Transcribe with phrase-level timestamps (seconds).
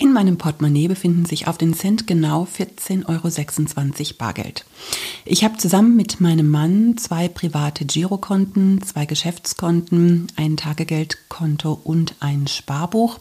[0.00, 4.64] In meinem Portemonnaie befinden sich auf den Cent genau 14,26 Euro Bargeld.
[5.26, 12.46] Ich habe zusammen mit meinem Mann zwei private Girokonten, zwei Geschäftskonten, ein Tagegeldkonto und ein
[12.46, 13.18] Sparbuch.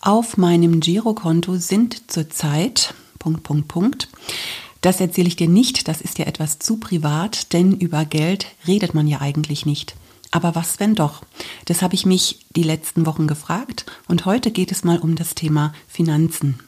[0.00, 4.08] Auf meinem Girokonto sind zurzeit Punkt, Punkt, Punkt.
[4.80, 8.94] Das erzähle ich dir nicht, das ist ja etwas zu privat, denn über Geld redet
[8.94, 9.94] man ja eigentlich nicht.
[10.30, 11.22] Aber was, wenn doch?
[11.66, 15.34] Das habe ich mich die letzten Wochen gefragt und heute geht es mal um das
[15.34, 16.58] Thema Finanzen.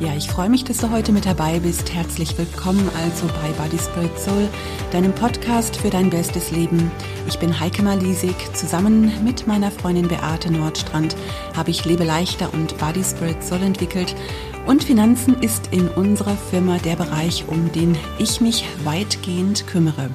[0.00, 1.92] Ja, ich freue mich, dass du heute mit dabei bist.
[1.92, 4.48] Herzlich willkommen also bei Body Spirit Soul,
[4.92, 6.92] deinem Podcast für dein bestes Leben.
[7.26, 8.36] Ich bin Heike Malisig.
[8.54, 11.16] Zusammen mit meiner Freundin Beate Nordstrand
[11.56, 14.14] habe ich Lebe leichter und Body Spirit Soul entwickelt
[14.68, 20.10] und Finanzen ist in unserer Firma der Bereich, um den ich mich weitgehend kümmere.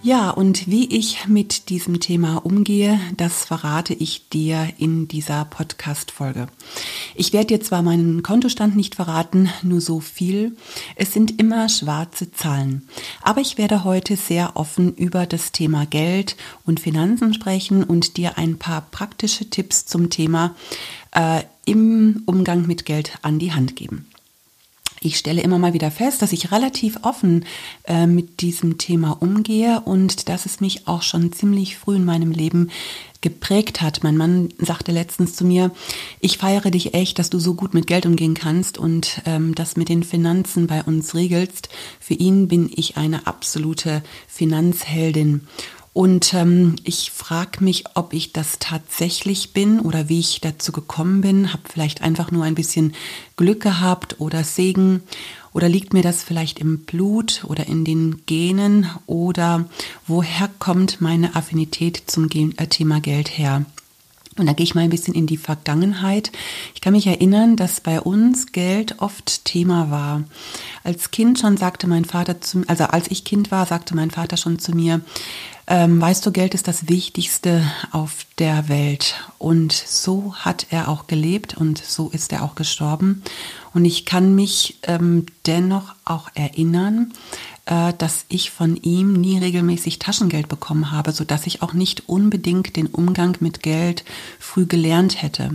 [0.00, 6.46] Ja, und wie ich mit diesem Thema umgehe, das verrate ich dir in dieser Podcast-Folge.
[7.16, 10.56] Ich werde dir zwar meinen Kontostand nicht verraten, nur so viel.
[10.94, 12.88] Es sind immer schwarze Zahlen.
[13.22, 18.38] Aber ich werde heute sehr offen über das Thema Geld und Finanzen sprechen und dir
[18.38, 20.54] ein paar praktische Tipps zum Thema
[21.10, 24.06] äh, im Umgang mit Geld an die Hand geben.
[25.00, 27.44] Ich stelle immer mal wieder fest, dass ich relativ offen
[27.84, 32.32] äh, mit diesem Thema umgehe und dass es mich auch schon ziemlich früh in meinem
[32.32, 32.70] Leben
[33.20, 34.02] geprägt hat.
[34.02, 35.70] Mein Mann sagte letztens zu mir,
[36.20, 39.76] ich feiere dich echt, dass du so gut mit Geld umgehen kannst und ähm, das
[39.76, 41.68] mit den Finanzen bei uns regelst.
[42.00, 45.46] Für ihn bin ich eine absolute Finanzheldin.
[45.96, 51.22] Und ähm, ich frage mich, ob ich das tatsächlich bin oder wie ich dazu gekommen
[51.22, 51.54] bin.
[51.54, 52.92] Habe vielleicht einfach nur ein bisschen
[53.36, 55.02] Glück gehabt oder Segen.
[55.54, 58.90] Oder liegt mir das vielleicht im Blut oder in den Genen?
[59.06, 59.70] Oder
[60.06, 63.64] woher kommt meine Affinität zum äh, Thema Geld her?
[64.38, 66.30] Und da gehe ich mal ein bisschen in die Vergangenheit.
[66.74, 70.24] Ich kann mich erinnern, dass bei uns Geld oft Thema war.
[70.84, 74.36] Als Kind schon sagte mein Vater zu, also als ich Kind war, sagte mein Vater
[74.36, 75.00] schon zu mir,
[75.68, 79.16] ähm, weißt du, Geld ist das Wichtigste auf der Welt.
[79.38, 83.22] Und so hat er auch gelebt und so ist er auch gestorben.
[83.74, 87.12] Und ich kann mich ähm, dennoch auch erinnern,
[87.66, 92.76] dass ich von ihm nie regelmäßig Taschengeld bekommen habe, so dass ich auch nicht unbedingt
[92.76, 94.04] den Umgang mit Geld
[94.38, 95.50] früh gelernt hätte.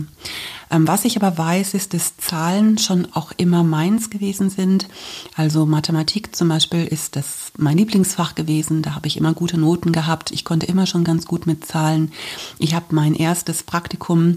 [0.70, 4.88] Ähm, was ich aber weiß, ist, dass Zahlen schon auch immer meins gewesen sind.
[5.36, 8.82] Also Mathematik zum Beispiel ist das mein Lieblingsfach gewesen.
[8.82, 10.32] Da habe ich immer gute Noten gehabt.
[10.32, 12.12] Ich konnte immer schon ganz gut mit Zahlen.
[12.58, 14.36] Ich habe mein erstes Praktikum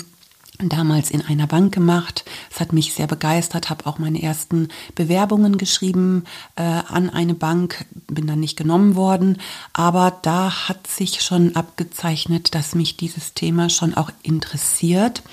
[0.60, 2.24] damals in einer Bank gemacht.
[2.52, 6.24] Es hat mich sehr begeistert, habe auch meine ersten Bewerbungen geschrieben
[6.56, 9.38] äh, an eine Bank, bin dann nicht genommen worden,
[9.74, 15.24] aber da hat sich schon abgezeichnet, dass mich dieses Thema schon auch interessiert.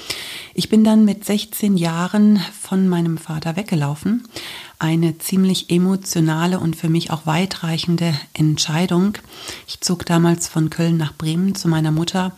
[0.55, 4.25] Ich bin dann mit 16 Jahren von meinem Vater weggelaufen.
[4.79, 9.17] Eine ziemlich emotionale und für mich auch weitreichende Entscheidung.
[9.69, 12.33] Ich zog damals von Köln nach Bremen zu meiner Mutter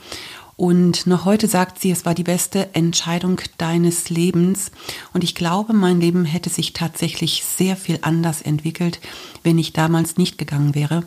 [0.57, 4.71] und noch heute sagt sie, es war die beste Entscheidung deines Lebens.
[5.13, 9.01] Und ich glaube, mein Leben hätte sich tatsächlich sehr viel anders entwickelt,
[9.43, 11.05] wenn ich damals nicht gegangen wäre.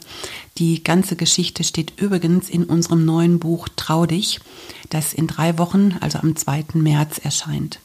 [0.58, 4.42] Die ganze Geschichte steht übrigens in unserem neuen Buch Trau dich,
[4.90, 6.66] das in drei Wochen, also am 2.
[6.74, 7.80] März erscheint.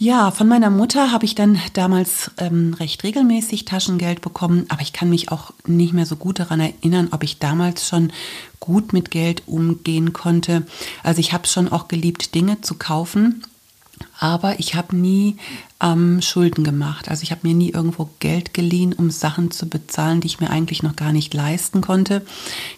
[0.00, 4.92] Ja, von meiner Mutter habe ich dann damals ähm, recht regelmäßig Taschengeld bekommen, aber ich
[4.92, 8.12] kann mich auch nicht mehr so gut daran erinnern, ob ich damals schon
[8.60, 10.64] gut mit Geld umgehen konnte.
[11.02, 13.42] Also ich habe schon auch geliebt, Dinge zu kaufen,
[14.20, 15.36] aber ich habe nie
[15.80, 17.08] ähm, Schulden gemacht.
[17.08, 20.50] Also ich habe mir nie irgendwo Geld geliehen, um Sachen zu bezahlen, die ich mir
[20.50, 22.24] eigentlich noch gar nicht leisten konnte.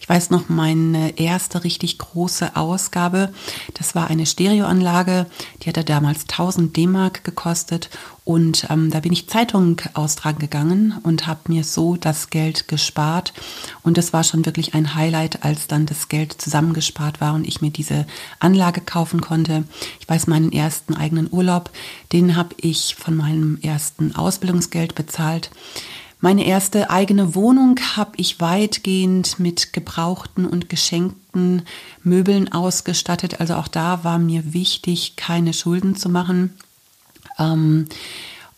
[0.01, 3.33] Ich weiß noch, meine erste richtig große Ausgabe,
[3.75, 5.27] das war eine Stereoanlage,
[5.63, 7.89] die hatte damals 1000 D-Mark gekostet
[8.31, 13.33] und ähm, da bin ich Zeitung austragen gegangen und habe mir so das Geld gespart.
[13.83, 17.61] Und das war schon wirklich ein Highlight, als dann das Geld zusammengespart war und ich
[17.61, 18.07] mir diese
[18.39, 19.65] Anlage kaufen konnte.
[19.99, 21.71] Ich weiß, meinen ersten eigenen Urlaub,
[22.13, 25.51] den habe ich von meinem ersten Ausbildungsgeld bezahlt.
[26.21, 31.63] Meine erste eigene Wohnung habe ich weitgehend mit gebrauchten und geschenkten
[32.03, 33.41] Möbeln ausgestattet.
[33.41, 36.55] Also auch da war mir wichtig, keine Schulden zu machen.
[37.39, 37.87] Ähm,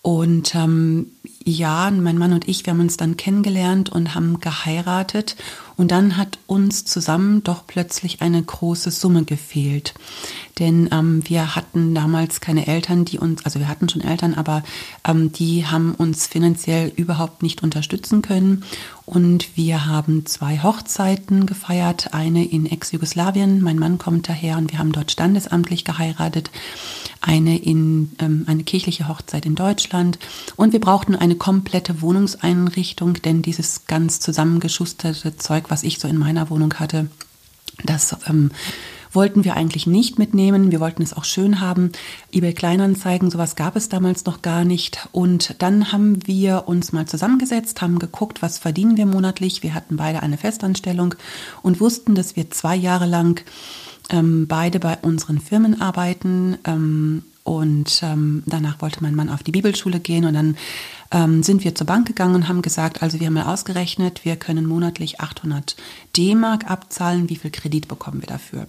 [0.03, 1.13] und ähm,
[1.45, 5.37] Jahren, mein Mann und ich, wir haben uns dann kennengelernt und haben geheiratet.
[5.77, 9.95] Und dann hat uns zusammen doch plötzlich eine große Summe gefehlt.
[10.59, 14.63] Denn ähm, wir hatten damals keine Eltern, die uns, also wir hatten schon Eltern, aber
[15.07, 18.65] ähm, die haben uns finanziell überhaupt nicht unterstützen können.
[19.05, 24.79] Und wir haben zwei Hochzeiten gefeiert, eine in Ex-Jugoslawien, mein Mann kommt daher und wir
[24.79, 26.51] haben dort standesamtlich geheiratet,
[27.21, 30.19] eine in ähm, eine kirchliche Hochzeit in Deutschland.
[30.57, 36.19] Und wir brauchten eine komplette Wohnungseinrichtung, denn dieses ganz zusammengeschusterte Zeug, was ich so in
[36.19, 37.11] meiner Wohnung hatte,
[37.85, 38.51] das ähm,
[39.13, 40.71] wollten wir eigentlich nicht mitnehmen.
[40.71, 41.93] Wir wollten es auch schön haben.
[42.33, 45.09] eBay Kleinanzeigen, sowas gab es damals noch gar nicht.
[45.13, 49.63] Und dann haben wir uns mal zusammengesetzt, haben geguckt, was verdienen wir monatlich.
[49.63, 51.15] Wir hatten beide eine Festanstellung
[51.63, 53.45] und wussten, dass wir zwei Jahre lang
[54.11, 56.59] ähm, beide bei unseren Firmen arbeiten.
[56.65, 60.57] Ähm, und ähm, danach wollte mein Mann auf die Bibelschule gehen und dann
[61.11, 64.37] ähm, sind wir zur Bank gegangen und haben gesagt, also wir haben mal ausgerechnet, wir
[64.37, 65.77] können monatlich 800
[66.17, 68.69] D-Mark abzahlen, wie viel Kredit bekommen wir dafür?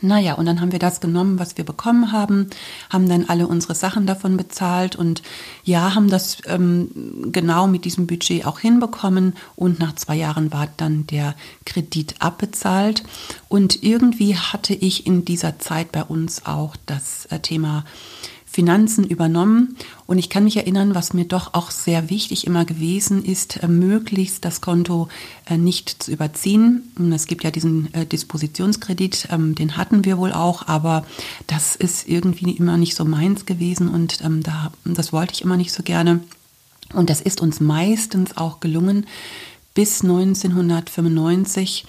[0.00, 2.48] Naja, und dann haben wir das genommen, was wir bekommen haben,
[2.90, 5.22] haben dann alle unsere Sachen davon bezahlt und
[5.64, 9.34] ja, haben das ähm, genau mit diesem Budget auch hinbekommen.
[9.56, 11.34] Und nach zwei Jahren war dann der
[11.64, 13.02] Kredit abbezahlt.
[13.48, 17.84] Und irgendwie hatte ich in dieser Zeit bei uns auch das äh, Thema
[18.50, 19.76] Finanzen übernommen.
[20.06, 23.68] Und ich kann mich erinnern, was mir doch auch sehr wichtig immer gewesen ist, äh,
[23.68, 25.08] möglichst das Konto
[25.46, 26.92] äh, nicht zu überziehen.
[27.12, 31.04] Es gibt ja diesen äh, Dispositionskredit, ähm, den hatten wir wohl auch, aber
[31.46, 35.56] das ist irgendwie immer nicht so meins gewesen und ähm, da, das wollte ich immer
[35.56, 36.20] nicht so gerne.
[36.94, 39.06] Und das ist uns meistens auch gelungen
[39.74, 41.84] bis 1995.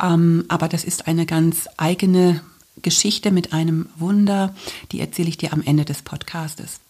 [0.00, 2.40] Ähm, aber das ist eine ganz eigene
[2.82, 4.54] Geschichte mit einem Wunder,
[4.92, 6.80] die erzähle ich dir am Ende des Podcastes.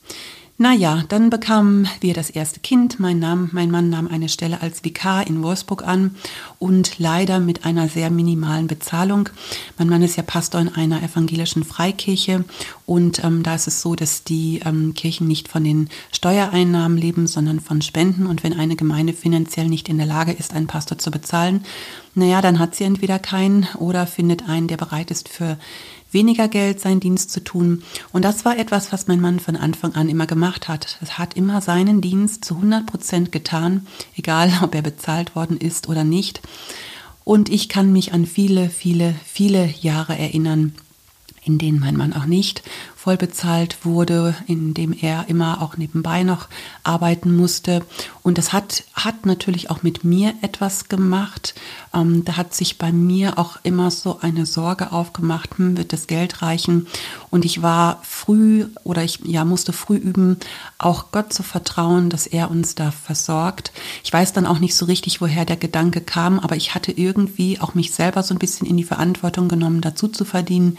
[0.59, 2.99] Naja, dann bekamen wir das erste Kind.
[2.99, 6.17] Mein, Name, mein Mann nahm eine Stelle als Vikar in Wolfsburg an
[6.59, 9.29] und leider mit einer sehr minimalen Bezahlung.
[9.77, 12.47] Mein Mann ist ja Pastor in einer evangelischen Freikirche
[12.87, 17.27] und ähm, da ist es so, dass die ähm, Kirchen nicht von den Steuereinnahmen leben,
[17.27, 18.27] sondern von Spenden.
[18.27, 21.67] Und wenn eine Gemeinde finanziell nicht in der Lage ist, einen Pastor zu bezahlen,
[22.15, 25.59] naja, dann hat sie entweder keinen oder findet einen, der bereit ist, für
[26.13, 27.83] weniger Geld seinen Dienst zu tun.
[28.13, 30.99] Und das war etwas, was mein Mann von Anfang an immer gemacht hat.
[31.01, 33.87] Er hat immer seinen Dienst zu 100 Prozent getan,
[34.17, 36.41] egal ob er bezahlt worden ist oder nicht.
[37.25, 40.75] Und ich kann mich an viele, viele, viele Jahre erinnern,
[41.45, 42.63] in denen mein Mann auch nicht
[43.07, 46.49] voll bezahlt wurde, in dem er immer auch nebenbei noch
[46.83, 47.83] arbeiten musste.
[48.25, 51.55] Und das hat, hat natürlich auch mit mir etwas gemacht.
[51.95, 56.09] Ähm, da hat sich bei mir auch immer so eine Sorge aufgemacht, hm, wird das
[56.09, 56.89] Geld reichen?
[57.31, 60.39] Und ich war früh oder ich ja, musste früh üben,
[60.77, 63.71] auch Gott zu vertrauen, dass er uns da versorgt.
[64.03, 67.61] Ich weiß dann auch nicht so richtig, woher der Gedanke kam, aber ich hatte irgendwie
[67.61, 70.77] auch mich selber so ein bisschen in die Verantwortung genommen, dazu zu verdienen.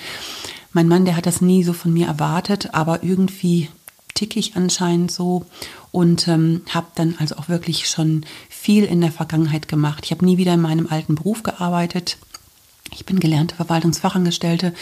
[0.73, 3.69] Mein Mann, der hat das nie so von mir erwartet, aber irgendwie
[4.13, 5.45] ticke ich anscheinend so
[5.91, 10.05] und ähm, habe dann also auch wirklich schon viel in der Vergangenheit gemacht.
[10.05, 12.17] Ich habe nie wieder in meinem alten Beruf gearbeitet.
[12.93, 14.73] Ich bin gelernte Verwaltungsfachangestellte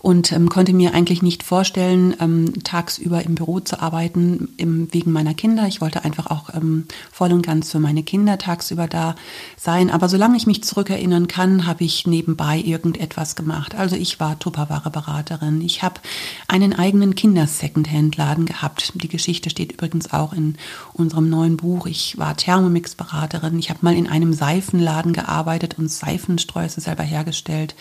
[0.00, 5.12] und ähm, konnte mir eigentlich nicht vorstellen, ähm, tagsüber im Büro zu arbeiten im, wegen
[5.12, 5.66] meiner Kinder.
[5.66, 9.16] Ich wollte einfach auch ähm, voll und ganz für meine Kinder tagsüber da
[9.56, 9.90] sein.
[9.90, 13.74] Aber solange ich mich zurückerinnern kann, habe ich nebenbei irgendetwas gemacht.
[13.74, 15.60] Also ich war Tupperware-Beraterin.
[15.62, 16.00] Ich habe
[16.46, 18.92] einen eigenen Kinder-Secondhand-Laden gehabt.
[18.94, 20.56] Die Geschichte steht übrigens auch in
[20.92, 21.86] unserem neuen Buch.
[21.86, 23.58] Ich war Thermomix-Beraterin.
[23.58, 27.74] Ich habe mal in einem Seifenladen gearbeitet und Seifensträuße selber hergestellt.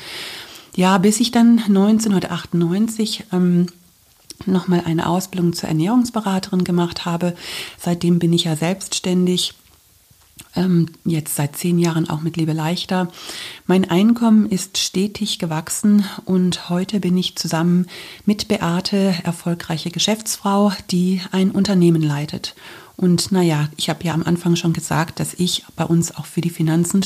[0.78, 3.66] Ja, bis ich dann 1998 ähm,
[4.46, 7.34] nochmal eine Ausbildung zur Ernährungsberaterin gemacht habe.
[7.80, 9.56] Seitdem bin ich ja selbstständig
[10.56, 13.12] ähm, jetzt seit zehn Jahren auch mit Lebe leichter.
[13.66, 17.88] Mein Einkommen ist stetig gewachsen und heute bin ich zusammen
[18.28, 22.54] mit Beate erfolgreiche Geschäftsfrau, die ein Unternehmen leitet.
[23.00, 26.42] Und naja, ich habe ja am Anfang schon gesagt, dass ich bei uns auch für
[26.42, 27.06] die Finanzen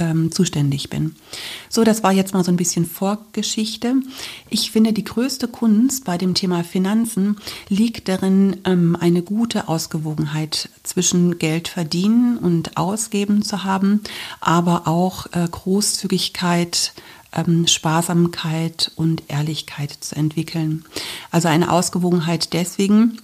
[0.00, 1.14] ähm, zuständig bin.
[1.68, 3.94] So, das war jetzt mal so ein bisschen Vorgeschichte.
[4.50, 7.36] Ich finde, die größte Kunst bei dem Thema Finanzen
[7.68, 14.00] liegt darin, ähm, eine gute Ausgewogenheit zwischen Geld verdienen und ausgeben zu haben,
[14.40, 16.94] aber auch äh, Großzügigkeit,
[17.32, 20.84] ähm, Sparsamkeit und Ehrlichkeit zu entwickeln.
[21.30, 23.20] Also eine Ausgewogenheit deswegen,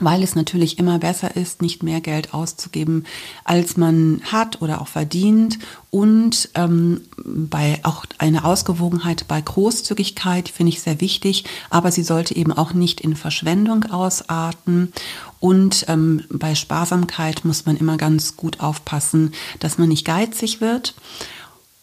[0.00, 3.04] weil es natürlich immer besser ist, nicht mehr Geld auszugeben,
[3.44, 5.58] als man hat oder auch verdient.
[5.90, 12.36] Und ähm, bei auch eine Ausgewogenheit bei Großzügigkeit finde ich sehr wichtig, aber sie sollte
[12.36, 14.92] eben auch nicht in Verschwendung ausarten.
[15.40, 20.94] Und ähm, bei Sparsamkeit muss man immer ganz gut aufpassen, dass man nicht geizig wird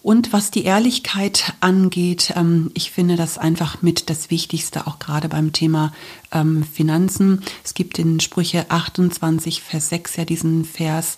[0.03, 5.29] und was die Ehrlichkeit angeht, ähm, ich finde das einfach mit das Wichtigste, auch gerade
[5.29, 5.93] beim Thema
[6.31, 7.43] ähm, Finanzen.
[7.63, 11.17] Es gibt in Sprüche 28, Vers 6 ja diesen Vers,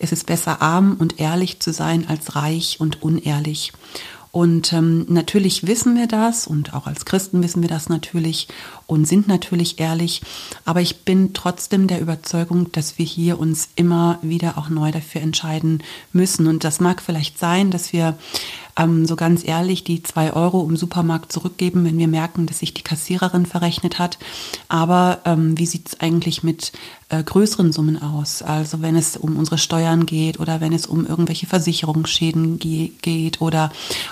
[0.00, 3.72] es ist besser arm und ehrlich zu sein als reich und unehrlich.
[4.34, 8.48] Und ähm, natürlich wissen wir das und auch als Christen wissen wir das natürlich
[8.88, 10.22] und sind natürlich ehrlich.
[10.64, 15.20] Aber ich bin trotzdem der Überzeugung, dass wir hier uns immer wieder auch neu dafür
[15.20, 16.48] entscheiden müssen.
[16.48, 18.18] Und das mag vielleicht sein, dass wir
[18.76, 22.74] ähm, so ganz ehrlich die zwei Euro im Supermarkt zurückgeben, wenn wir merken, dass sich
[22.74, 24.18] die Kassiererin verrechnet hat.
[24.68, 26.72] Aber ähm, wie sieht es eigentlich mit
[27.08, 28.42] äh, größeren Summen aus?
[28.42, 33.40] Also wenn es um unsere Steuern geht oder wenn es um irgendwelche Versicherungsschäden ge geht
[33.40, 33.70] oder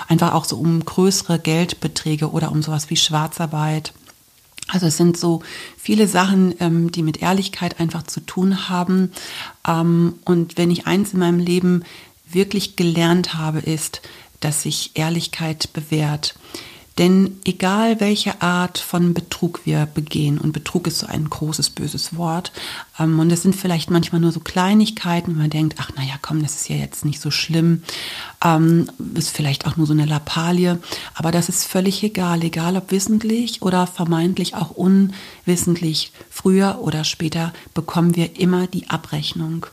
[0.09, 3.93] einfach auch so um größere Geldbeträge oder um sowas wie Schwarzarbeit.
[4.69, 5.43] Also es sind so
[5.77, 9.13] viele Sachen, ähm, die mit Ehrlichkeit einfach zu tun haben.
[9.67, 11.83] Ähm, und wenn ich eins in meinem Leben
[12.31, 14.01] wirklich gelernt habe, ist,
[14.45, 16.35] dass sich Ehrlichkeit bewährt.
[16.99, 22.17] Denn egal welche Art von Betrug wir begehen, und Betrug ist so ein großes, böses
[22.17, 22.53] Wort,
[22.99, 26.43] ähm, und es sind vielleicht manchmal nur so Kleinigkeiten, wo man denkt, ach naja, komm,
[26.43, 27.83] das ist ja jetzt nicht so schlimm,
[28.45, 30.79] ähm, ist vielleicht auch nur so eine Lappalie,
[31.15, 37.55] aber das ist völlig egal, egal ob wissentlich oder vermeintlich auch unwissentlich, früher oder später
[37.73, 39.65] bekommen wir immer die Abrechnung.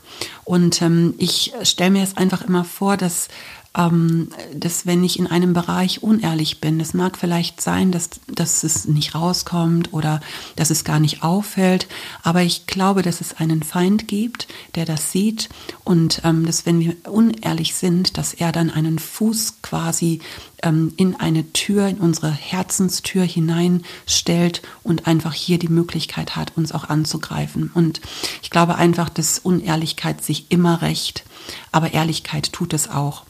[0.44, 3.28] Und ähm, ich stelle mir es einfach immer vor, dass
[3.72, 8.86] dass wenn ich in einem Bereich unehrlich bin, es mag vielleicht sein, dass, dass es
[8.86, 10.20] nicht rauskommt oder
[10.56, 11.86] dass es gar nicht auffällt,
[12.24, 15.48] aber ich glaube, dass es einen Feind gibt, der das sieht
[15.84, 20.20] und ähm, dass wenn wir unehrlich sind, dass er dann einen Fuß quasi
[20.64, 26.72] ähm, in eine Tür, in unsere Herzenstür hineinstellt und einfach hier die Möglichkeit hat, uns
[26.72, 27.70] auch anzugreifen.
[27.72, 28.00] Und
[28.42, 31.24] ich glaube einfach, dass Unehrlichkeit sich immer rächt,
[31.70, 33.24] aber Ehrlichkeit tut es auch.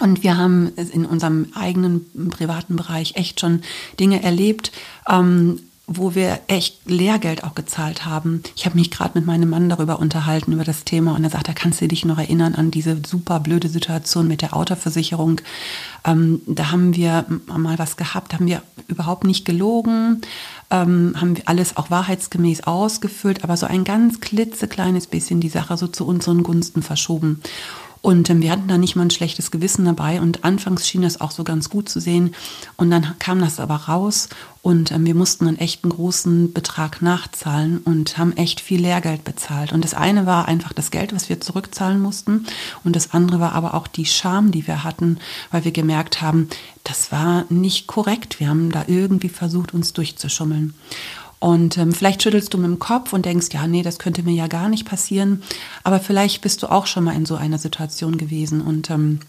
[0.00, 3.62] Und wir haben in unserem eigenen privaten Bereich echt schon
[3.98, 4.72] Dinge erlebt,
[5.08, 8.42] ähm, wo wir echt Lehrgeld auch gezahlt haben.
[8.56, 11.46] Ich habe mich gerade mit meinem Mann darüber unterhalten, über das Thema, und er sagt,
[11.46, 15.42] da kannst du dich noch erinnern an diese super blöde Situation mit der Autoversicherung.
[16.06, 20.22] Ähm, da haben wir mal was gehabt, haben wir überhaupt nicht gelogen,
[20.70, 25.76] ähm, haben wir alles auch wahrheitsgemäß ausgefüllt, aber so ein ganz klitzekleines bisschen die Sache
[25.76, 27.40] so zu unseren Gunsten verschoben.
[28.04, 30.20] Und ähm, wir hatten da nicht mal ein schlechtes Gewissen dabei.
[30.20, 32.34] Und anfangs schien das auch so ganz gut zu sehen.
[32.76, 34.28] Und dann kam das aber raus
[34.60, 39.72] und ähm, wir mussten einen echten großen Betrag nachzahlen und haben echt viel Lehrgeld bezahlt.
[39.72, 42.44] Und das eine war einfach das Geld, was wir zurückzahlen mussten.
[42.84, 45.18] Und das andere war aber auch die Scham, die wir hatten,
[45.50, 46.50] weil wir gemerkt haben,
[46.82, 48.38] das war nicht korrekt.
[48.38, 50.74] Wir haben da irgendwie versucht, uns durchzuschummeln.
[51.44, 54.32] Und ähm, vielleicht schüttelst du mit dem Kopf und denkst, ja, nee, das könnte mir
[54.32, 55.42] ja gar nicht passieren.
[55.82, 58.62] Aber vielleicht bist du auch schon mal in so einer Situation gewesen.
[58.62, 59.20] Und ähm,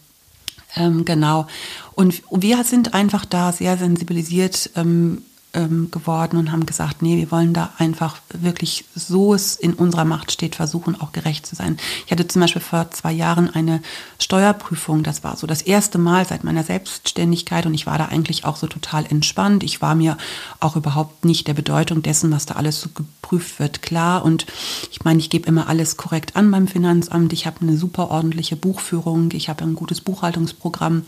[0.78, 1.46] ähm, genau.
[1.94, 5.24] Und wir sind einfach da sehr sensibilisiert ähm,
[5.56, 10.06] ähm, geworden und haben gesagt, nee, wir wollen da einfach wirklich, so es in unserer
[10.06, 11.78] Macht steht, versuchen, auch gerecht zu sein.
[12.06, 13.82] Ich hatte zum Beispiel vor zwei Jahren eine
[14.20, 15.04] Steuerprüfung.
[15.04, 18.58] Das war so das erste Mal seit meiner Selbstständigkeit und ich war da eigentlich auch
[18.58, 19.64] so total entspannt.
[19.64, 20.18] Ich war mir
[20.60, 24.26] auch überhaupt nicht der Bedeutung dessen, was da alles so geprüft wird, klar.
[24.26, 24.46] Und
[24.92, 27.32] ich meine, ich gebe immer alles korrekt an beim Finanzamt.
[27.34, 29.32] Ich habe eine super ordentliche Buchführung.
[29.32, 31.04] Ich habe ein gutes Buchhaltungsprogramm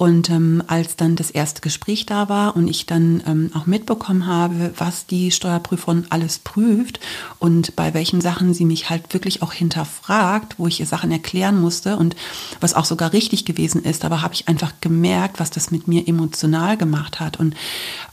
[0.00, 4.26] und ähm, als dann das erste Gespräch da war und ich dann ähm, auch mitbekommen
[4.26, 7.00] habe, was die Steuerprüferin alles prüft
[7.38, 11.60] und bei welchen Sachen sie mich halt wirklich auch hinterfragt, wo ich ihr Sachen erklären
[11.60, 12.16] musste und
[12.62, 16.08] was auch sogar richtig gewesen ist, aber habe ich einfach gemerkt, was das mit mir
[16.08, 17.38] emotional gemacht hat.
[17.38, 17.54] Und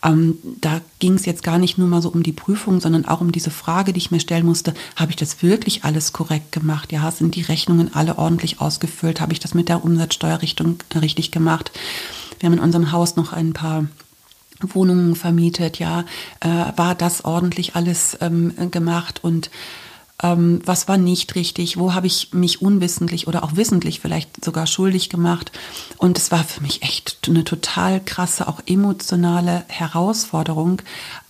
[0.03, 3.22] ähm, da ging es jetzt gar nicht nur mal so um die Prüfung, sondern auch
[3.22, 6.91] um diese Frage, die ich mir stellen musste, habe ich das wirklich alles korrekt gemacht?
[6.91, 9.22] Ja, sind die Rechnungen alle ordentlich ausgefüllt?
[9.22, 11.72] Habe ich das mit der Umsatzsteuerrichtung richtig gemacht?
[12.39, 13.86] Wir haben in unserem Haus noch ein paar
[14.62, 16.03] Wohnungen vermietet, ja,
[16.39, 19.50] äh, war das ordentlich alles ähm, gemacht und
[20.24, 24.65] ähm, was war nicht richtig, wo habe ich mich unwissentlich oder auch wissentlich vielleicht sogar
[24.65, 25.51] schuldig gemacht.
[25.98, 30.81] Und es war für mich echt eine total krasse, auch emotionale Herausforderung.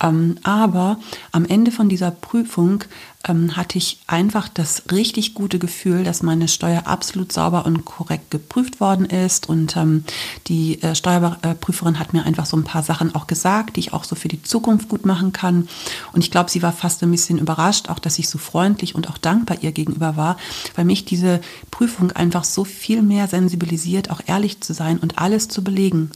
[0.02, 0.98] Ähm, aber
[1.32, 2.84] am Ende von dieser Prüfung
[3.28, 8.30] ähm, hatte ich einfach das richtig gute Gefühl, dass meine Steuer absolut sauber und korrekt
[8.30, 9.48] geprüft worden ist.
[9.48, 10.04] Und ähm,
[10.46, 14.04] die äh, Steuerprüferin hat mir einfach so ein paar Sachen auch gesagt, die ich auch
[14.04, 15.68] so für die Zukunft gut machen kann.
[16.12, 19.08] Und ich glaube, sie war fast ein bisschen überrascht, auch dass ich so freundlich und
[19.08, 20.36] auch dankbar ihr gegenüber war,
[20.74, 25.48] weil mich diese Prüfung einfach so viel mehr sensibilisiert, auch ehrlich zu sein und alles
[25.48, 26.10] zu belegen.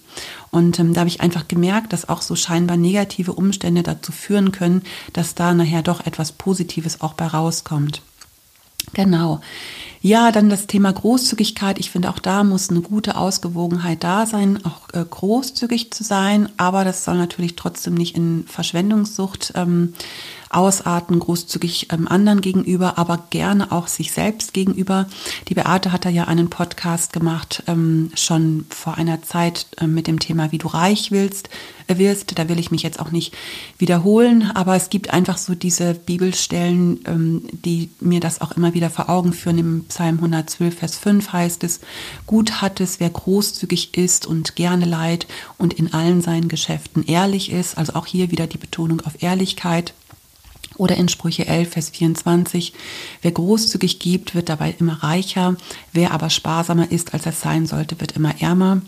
[0.53, 4.53] Und ähm, da habe ich einfach gemerkt, dass auch so scheinbar negative Umstände dazu führen
[4.53, 4.83] können,
[5.15, 8.03] dass da nachher doch etwas Positives auch bei rauskommt.
[8.93, 9.41] Genau.
[10.05, 11.79] Ja, dann das Thema Großzügigkeit.
[11.79, 16.49] Ich finde, auch da muss eine gute Ausgewogenheit da sein, auch äh, großzügig zu sein,
[16.57, 19.95] aber das soll natürlich trotzdem nicht in Verschwendungssucht ähm,
[20.53, 25.07] ausarten, großzügig ähm, anderen gegenüber, aber gerne auch sich selbst gegenüber.
[25.49, 30.07] Die Beate hat da ja einen Podcast gemacht, ähm, schon vor einer Zeit äh, mit
[30.07, 31.49] dem Thema, wie du reich willst,
[31.87, 32.39] äh, wirst.
[32.39, 33.35] Da will ich mich jetzt auch nicht
[33.79, 38.91] wiederholen, aber es gibt einfach so diese Bibelstellen, ähm, die mir das auch immer wieder
[38.91, 39.59] vor Augen führen.
[39.59, 41.81] Im Psalm 112, Vers 5 heißt es,
[42.27, 45.27] gut hat es, wer großzügig ist und gerne leid
[45.59, 47.77] und in allen seinen Geschäften ehrlich ist.
[47.77, 49.93] Also auch hier wieder die Betonung auf Ehrlichkeit.
[50.79, 52.73] Oder in Sprüche 11, Vers 24,
[53.21, 55.57] wer großzügig gibt, wird dabei immer reicher,
[55.93, 58.81] wer aber sparsamer ist, als er sein sollte, wird immer ärmer.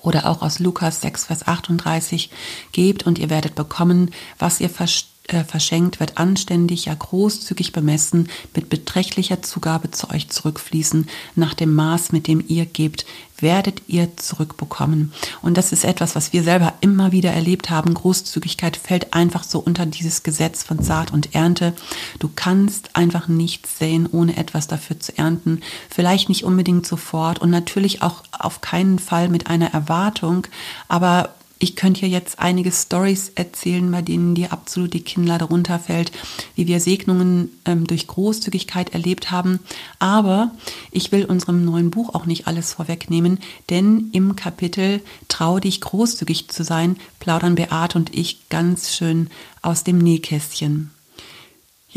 [0.00, 2.30] Oder auch aus Lukas 6, Vers 38,
[2.72, 8.28] gebt und ihr werdet bekommen, was ihr versteht äh, verschenkt, wird anständig, ja großzügig bemessen,
[8.54, 11.08] mit beträchtlicher Zugabe zu euch zurückfließen.
[11.36, 13.06] Nach dem Maß, mit dem ihr gebt,
[13.40, 15.12] werdet ihr zurückbekommen.
[15.42, 17.94] Und das ist etwas, was wir selber immer wieder erlebt haben.
[17.94, 21.74] Großzügigkeit fällt einfach so unter dieses Gesetz von Saat und Ernte.
[22.18, 25.60] Du kannst einfach nichts sehen, ohne etwas dafür zu ernten.
[25.88, 30.46] Vielleicht nicht unbedingt sofort und natürlich auch auf keinen Fall mit einer Erwartung,
[30.88, 36.12] aber ich könnte hier jetzt einige Stories erzählen, bei denen dir absolut die Kinnlade runterfällt,
[36.54, 39.60] wie wir Segnungen ähm, durch Großzügigkeit erlebt haben.
[39.98, 40.52] Aber
[40.92, 43.38] ich will unserem neuen Buch auch nicht alles vorwegnehmen,
[43.70, 49.28] denn im Kapitel Trau dich großzügig zu sein, plaudern Beate und ich ganz schön
[49.62, 50.90] aus dem Nähkästchen.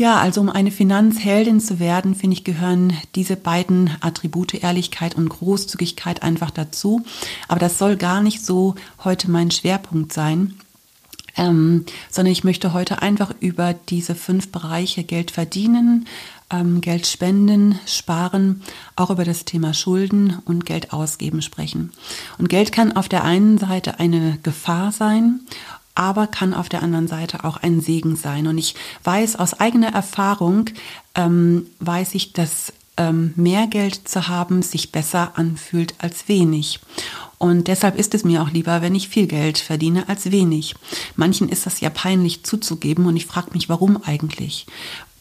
[0.02, 5.28] Ja, also um eine Finanzheldin zu werden, finde ich, gehören diese beiden Attribute Ehrlichkeit und
[5.28, 7.02] Großzügigkeit einfach dazu.
[7.46, 10.54] Aber das soll gar nicht so heute mein Schwerpunkt sein.
[11.36, 16.08] Ähm, sondern ich möchte heute einfach über diese fünf Bereiche Geld verdienen,
[16.50, 18.62] ähm, Geld spenden, sparen,
[18.96, 21.92] auch über das Thema Schulden und Geld ausgeben sprechen.
[22.38, 25.40] Und Geld kann auf der einen Seite eine Gefahr sein
[25.94, 28.46] aber kann auf der anderen Seite auch ein Segen sein.
[28.46, 30.66] Und ich weiß aus eigener Erfahrung,
[31.14, 36.80] ähm, weiß ich, dass ähm, mehr Geld zu haben sich besser anfühlt als wenig.
[37.38, 40.74] Und deshalb ist es mir auch lieber, wenn ich viel Geld verdiene als wenig.
[41.16, 44.66] Manchen ist das ja peinlich zuzugeben und ich frage mich, warum eigentlich?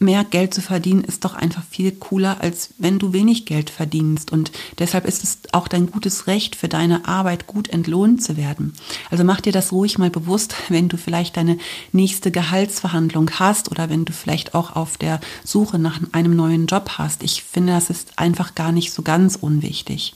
[0.01, 4.31] Mehr Geld zu verdienen ist doch einfach viel cooler, als wenn du wenig Geld verdienst.
[4.31, 8.73] Und deshalb ist es auch dein gutes Recht, für deine Arbeit gut entlohnt zu werden.
[9.11, 11.59] Also mach dir das ruhig mal bewusst, wenn du vielleicht deine
[11.91, 16.93] nächste Gehaltsverhandlung hast oder wenn du vielleicht auch auf der Suche nach einem neuen Job
[16.97, 17.21] hast.
[17.21, 20.15] Ich finde, das ist einfach gar nicht so ganz unwichtig.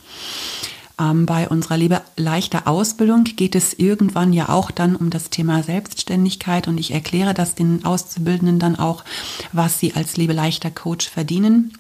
[0.99, 5.63] Ähm, bei unserer Liebe leichter Ausbildung geht es irgendwann ja auch dann um das Thema
[5.63, 9.03] Selbstständigkeit und ich erkläre das den Auszubildenden dann auch,
[9.51, 11.73] was sie als Liebe leichter Coach verdienen.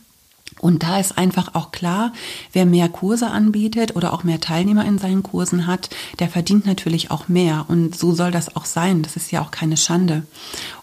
[0.61, 2.13] Und da ist einfach auch klar,
[2.53, 7.11] wer mehr Kurse anbietet oder auch mehr Teilnehmer in seinen Kursen hat, der verdient natürlich
[7.11, 7.65] auch mehr.
[7.67, 9.01] Und so soll das auch sein.
[9.01, 10.23] Das ist ja auch keine Schande.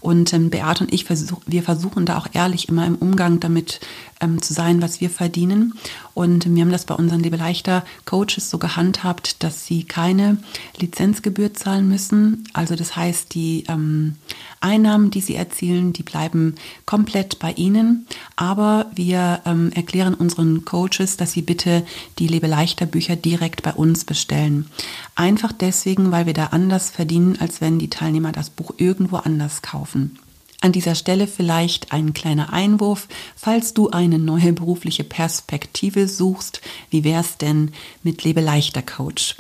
[0.01, 3.81] Und ähm, Beate und ich, versuch, wir versuchen da auch ehrlich immer im Umgang damit
[4.23, 5.75] ähm, zu sein, was wir verdienen.
[6.15, 10.39] Und wir haben das bei unseren Liebe leichter Coaches so gehandhabt, dass sie keine
[10.79, 12.49] Lizenzgebühr zahlen müssen.
[12.53, 14.17] Also das heißt, die ähm,
[14.61, 16.55] Einnahmen, die sie erzielen, die bleiben
[16.87, 18.07] komplett bei ihnen.
[18.37, 21.85] Aber wir ähm, erklären unseren Coaches, dass sie bitte
[22.19, 24.67] die Liebe leichter Bücher direkt bei uns bestellen.
[25.15, 29.63] Einfach deswegen, weil wir da anders verdienen, als wenn die Teilnehmer das Buch irgendwo anders
[29.63, 30.19] kaufen.
[30.63, 37.03] An dieser Stelle vielleicht ein kleiner Einwurf, falls du eine neue berufliche Perspektive suchst, wie
[37.03, 37.73] wär's denn
[38.05, 39.35] mit Lebe leichter Coach?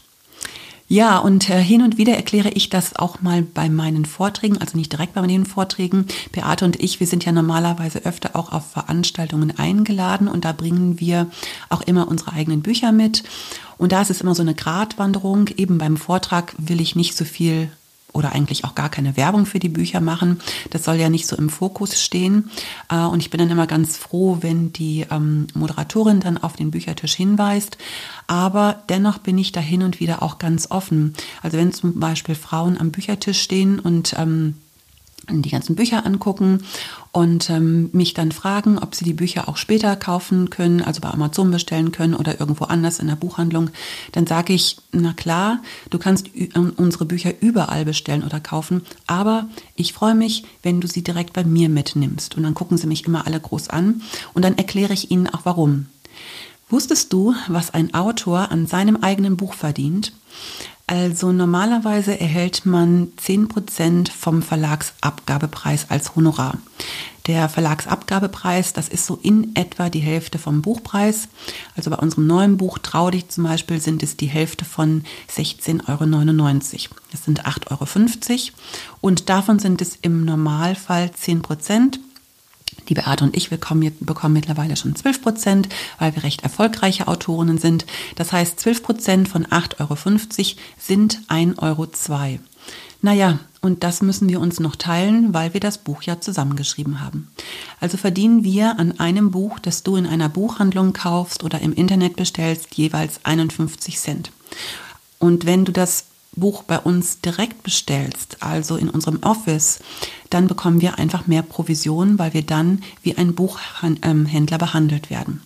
[0.88, 4.76] Ja, und äh, hin und wieder erkläre ich das auch mal bei meinen Vorträgen, also
[4.76, 6.06] nicht direkt bei meinen Vorträgen.
[6.32, 10.98] Beate und ich, wir sind ja normalerweise öfter auch auf Veranstaltungen eingeladen und da bringen
[10.98, 11.30] wir
[11.68, 13.22] auch immer unsere eigenen Bücher mit.
[13.78, 15.48] Und da ist es immer so eine Gratwanderung.
[15.56, 17.70] Eben beim Vortrag will ich nicht so viel
[18.12, 20.40] oder eigentlich auch gar keine Werbung für die Bücher machen.
[20.70, 22.51] Das soll ja nicht so im Fokus stehen.
[22.90, 26.70] Äh, und ich bin dann immer ganz froh, wenn die ähm, Moderatorin dann auf den
[26.70, 27.79] Büchertisch hinweist.
[28.27, 31.14] Aber dennoch bin ich da hin und wieder auch ganz offen.
[31.42, 34.55] Also wenn zum Beispiel Frauen am Büchertisch stehen und ähm,
[35.30, 36.64] die ganzen Bücher angucken
[37.12, 41.11] und ähm, mich dann fragen, ob sie die Bücher auch später kaufen können, also bei
[41.11, 43.70] Amazon bestellen können oder irgendwo anders in der Buchhandlung,
[44.12, 46.30] dann sage ich, na klar, du kannst
[46.76, 51.44] unsere Bücher überall bestellen oder kaufen, aber ich freue mich, wenn du sie direkt bei
[51.44, 52.37] mir mitnimmst.
[52.37, 54.02] Und dann gucken sie mich immer alle groß an
[54.35, 55.87] und dann erkläre ich ihnen auch warum.
[56.68, 60.12] Wusstest du, was ein Autor an seinem eigenen Buch verdient?
[60.87, 66.59] Also normalerweise erhält man 10% vom Verlagsabgabepreis als Honorar.
[67.27, 71.29] Der Verlagsabgabepreis, das ist so in etwa die Hälfte vom Buchpreis.
[71.77, 75.88] Also bei unserem neuen Buch Trau dich zum Beispiel sind es die Hälfte von 16,99
[75.88, 76.97] Euro.
[77.12, 78.40] Das sind 8,50 Euro.
[79.01, 82.01] Und davon sind es im Normalfall 10 Prozent.
[82.92, 87.57] Die Beate und ich bekommen, bekommen mittlerweile schon 12 Prozent, weil wir recht erfolgreiche Autorinnen
[87.57, 87.87] sind.
[88.16, 92.38] Das heißt, 12 Prozent von 8,50 Euro sind 1,02 Euro.
[93.00, 97.31] Naja, und das müssen wir uns noch teilen, weil wir das Buch ja zusammengeschrieben haben.
[97.81, 102.16] Also verdienen wir an einem Buch, das du in einer Buchhandlung kaufst oder im Internet
[102.16, 104.33] bestellst, jeweils 51 Cent.
[105.18, 109.81] Und wenn du das Buch bei uns direkt bestellst, also in unserem Office,
[110.31, 115.42] dann bekommen wir einfach mehr Provision, weil wir dann wie ein Buchhändler behandelt werden.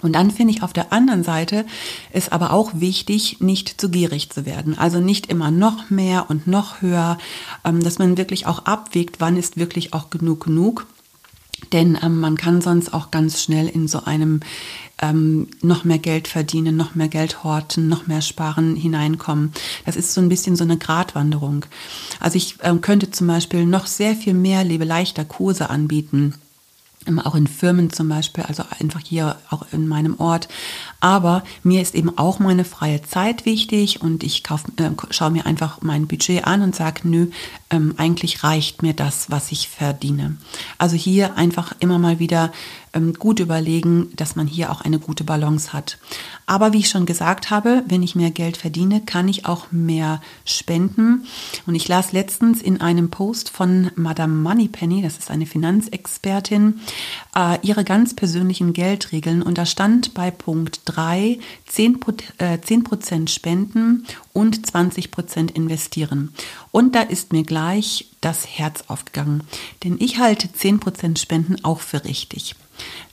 [0.00, 1.66] Und dann finde ich auf der anderen Seite
[2.12, 4.78] ist aber auch wichtig, nicht zu gierig zu werden.
[4.78, 7.18] Also nicht immer noch mehr und noch höher,
[7.64, 10.86] ähm, dass man wirklich auch abwägt, wann ist wirklich auch genug genug.
[11.72, 14.40] Denn ähm, man kann sonst auch ganz schnell in so einem
[15.00, 19.52] ähm, noch mehr Geld verdienen, noch mehr Geld horten, noch mehr sparen hineinkommen.
[19.86, 21.64] Das ist so ein bisschen so eine Gratwanderung.
[22.20, 26.34] Also ich ähm, könnte zum Beispiel noch sehr viel mehr Lebe leichter Kurse anbieten
[27.24, 30.48] auch in Firmen zum Beispiel, also einfach hier auch in meinem Ort.
[31.00, 35.46] Aber mir ist eben auch meine freie Zeit wichtig und ich kauf, äh, schaue mir
[35.46, 37.28] einfach mein Budget an und sage, nö,
[37.70, 40.36] ähm, eigentlich reicht mir das, was ich verdiene.
[40.76, 42.50] Also hier einfach immer mal wieder
[42.94, 45.98] ähm, gut überlegen, dass man hier auch eine gute Balance hat.
[46.46, 50.20] Aber wie ich schon gesagt habe, wenn ich mehr Geld verdiene, kann ich auch mehr
[50.44, 51.26] spenden.
[51.66, 56.80] Und ich las letztens in einem Post von Madame Moneypenny, das ist eine Finanzexpertin,
[57.36, 59.42] äh, ihre ganz persönlichen Geldregeln.
[59.42, 62.00] Und da stand bei Punkt 3 10,
[62.38, 66.32] äh, 10 spenden und 20% investieren.
[66.70, 69.42] Und da ist mir gleich das Herz aufgegangen.
[69.84, 72.54] Denn ich halte 10% Spenden auch für richtig.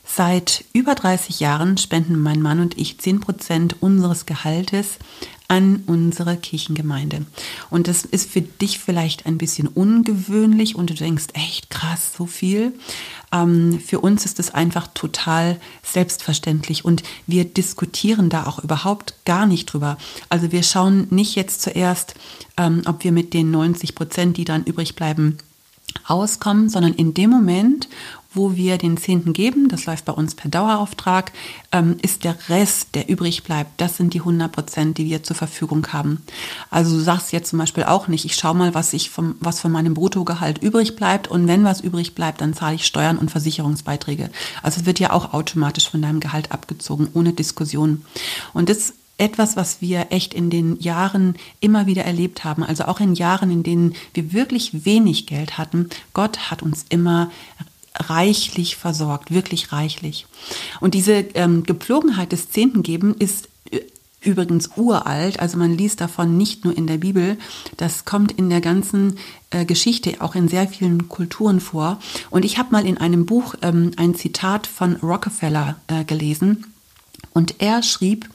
[0.05, 4.99] Seit über 30 Jahren spenden mein Mann und ich 10% unseres Gehaltes
[5.47, 7.25] an unsere Kirchengemeinde.
[7.69, 12.25] Und das ist für dich vielleicht ein bisschen ungewöhnlich und du denkst, echt krass, so
[12.25, 12.73] viel.
[13.31, 19.45] Ähm, für uns ist es einfach total selbstverständlich und wir diskutieren da auch überhaupt gar
[19.45, 19.97] nicht drüber.
[20.29, 22.15] Also wir schauen nicht jetzt zuerst,
[22.57, 25.37] ähm, ob wir mit den 90 Prozent, die dann übrig bleiben,
[26.07, 27.87] auskommen, sondern in dem Moment,
[28.35, 31.31] wo wir den Zehnten geben, das läuft bei uns per Dauerauftrag,
[31.71, 35.35] ähm, ist der Rest, der übrig bleibt, das sind die 100 Prozent, die wir zur
[35.35, 36.23] Verfügung haben.
[36.69, 39.59] Also du sagst jetzt zum Beispiel auch nicht, ich schaue mal, was ich vom, was
[39.59, 43.31] von meinem Bruttogehalt übrig bleibt und wenn was übrig bleibt, dann zahle ich Steuern und
[43.31, 44.29] Versicherungsbeiträge.
[44.61, 48.05] Also es wird ja auch automatisch von deinem Gehalt abgezogen, ohne Diskussion.
[48.53, 52.63] Und das etwas, was wir echt in den Jahren immer wieder erlebt haben.
[52.63, 55.89] Also auch in Jahren, in denen wir wirklich wenig Geld hatten.
[56.13, 57.31] Gott hat uns immer
[57.99, 60.25] reichlich versorgt, wirklich reichlich.
[60.79, 63.81] Und diese ähm, Gepflogenheit des Zehntengeben ist äh,
[64.21, 67.37] übrigens uralt, also man liest davon nicht nur in der Bibel,
[67.77, 69.17] das kommt in der ganzen
[69.51, 71.99] äh, Geschichte auch in sehr vielen Kulturen vor.
[72.29, 76.65] Und ich habe mal in einem Buch ähm, ein Zitat von Rockefeller äh, gelesen.
[77.33, 78.29] Und er schrieb,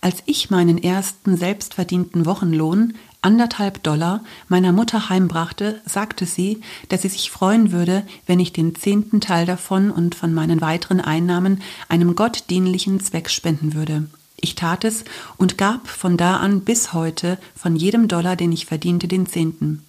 [0.00, 2.94] als ich meinen ersten selbstverdienten Wochenlohn
[3.26, 8.76] anderthalb Dollar meiner Mutter heimbrachte, sagte sie, dass sie sich freuen würde, wenn ich den
[8.76, 14.06] zehnten Teil davon und von meinen weiteren Einnahmen einem gottdienlichen Zweck spenden würde.
[14.36, 15.04] Ich tat es
[15.38, 19.82] und gab von da an bis heute von jedem Dollar, den ich verdiente, den Zehnten.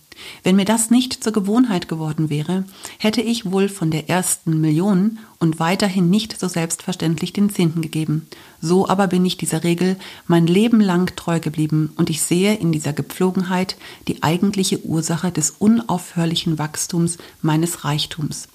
[0.44, 2.64] Wenn mir das nicht zur Gewohnheit geworden wäre,
[2.98, 8.28] hätte ich wohl von der ersten Million und weiterhin nicht so selbstverständlich den Zehnten gegeben.
[8.62, 12.72] So aber bin ich dieser Regel mein Leben lang treu geblieben und ich sehe in
[12.72, 13.78] dieser Gepflogenheit
[14.08, 18.48] die eigentliche Ursache des unaufhörlichen Wachstums meines Reichtums.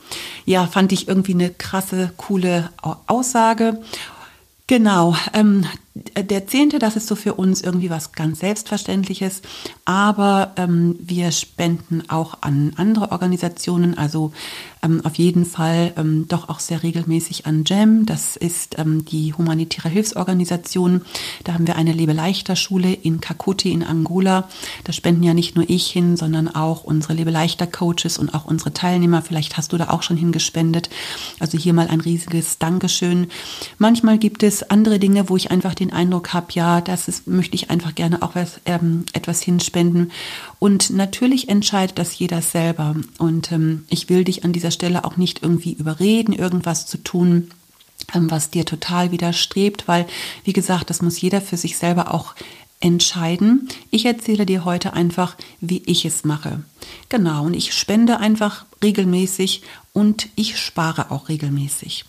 [0.45, 2.71] Ja, fand ich irgendwie eine krasse, coole
[3.07, 3.81] Aussage.
[4.67, 5.67] Genau, ähm,
[6.17, 9.43] der Zehnte, das ist so für uns irgendwie was ganz Selbstverständliches,
[9.85, 14.33] aber ähm, wir spenden auch an andere Organisationen, also
[14.83, 19.33] ähm, auf jeden Fall ähm, doch auch sehr regelmäßig an GEM, das ist ähm, die
[19.33, 21.03] humanitäre Hilfsorganisation.
[21.45, 24.49] Da haben wir eine Lebeleichter-Schule in Kakuti in Angola.
[24.85, 29.23] Da spenden ja nicht nur ich hin, sondern auch unsere Lebeleichter-Coaches und auch unsere Teilnehmer.
[29.23, 30.91] Vielleicht hast du da auch schon hingespendet.
[31.39, 33.29] Also hier mal ein riesiges Dankeschön.
[33.79, 37.55] Manchmal gibt es andere Dinge, wo ich einfach den Eindruck habe, ja, das ist, möchte
[37.55, 40.11] ich einfach gerne auch was, ähm, etwas hinspenden.
[40.59, 42.97] Und natürlich entscheidet das jeder selber.
[43.19, 47.51] Und ähm, ich will dich an dieser Stelle auch nicht irgendwie überreden, irgendwas zu tun,
[48.15, 50.07] ähm, was dir total widerstrebt, weil,
[50.45, 52.35] wie gesagt, das muss jeder für sich selber auch
[52.81, 53.69] entscheiden.
[53.91, 56.63] Ich erzähle dir heute einfach, wie ich es mache.
[57.09, 62.05] Genau, und ich spende einfach regelmäßig und ich spare auch regelmäßig.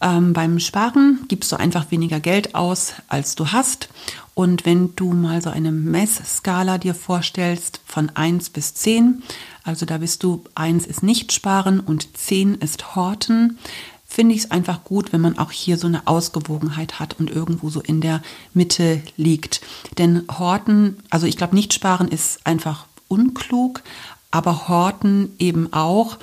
[0.00, 3.88] Ähm, beim Sparen gibst du einfach weniger Geld aus, als du hast.
[4.34, 9.22] Und wenn du mal so eine Messskala dir vorstellst von 1 bis 10,
[9.64, 13.58] also da bist du 1 ist nicht sparen und 10 ist horten,
[14.06, 17.70] finde ich es einfach gut, wenn man auch hier so eine Ausgewogenheit hat und irgendwo
[17.70, 18.22] so in der
[18.52, 19.62] Mitte liegt.
[19.98, 23.82] Denn horten, also ich glaube, nicht sparen ist einfach unklug,
[24.30, 26.18] aber horten eben auch,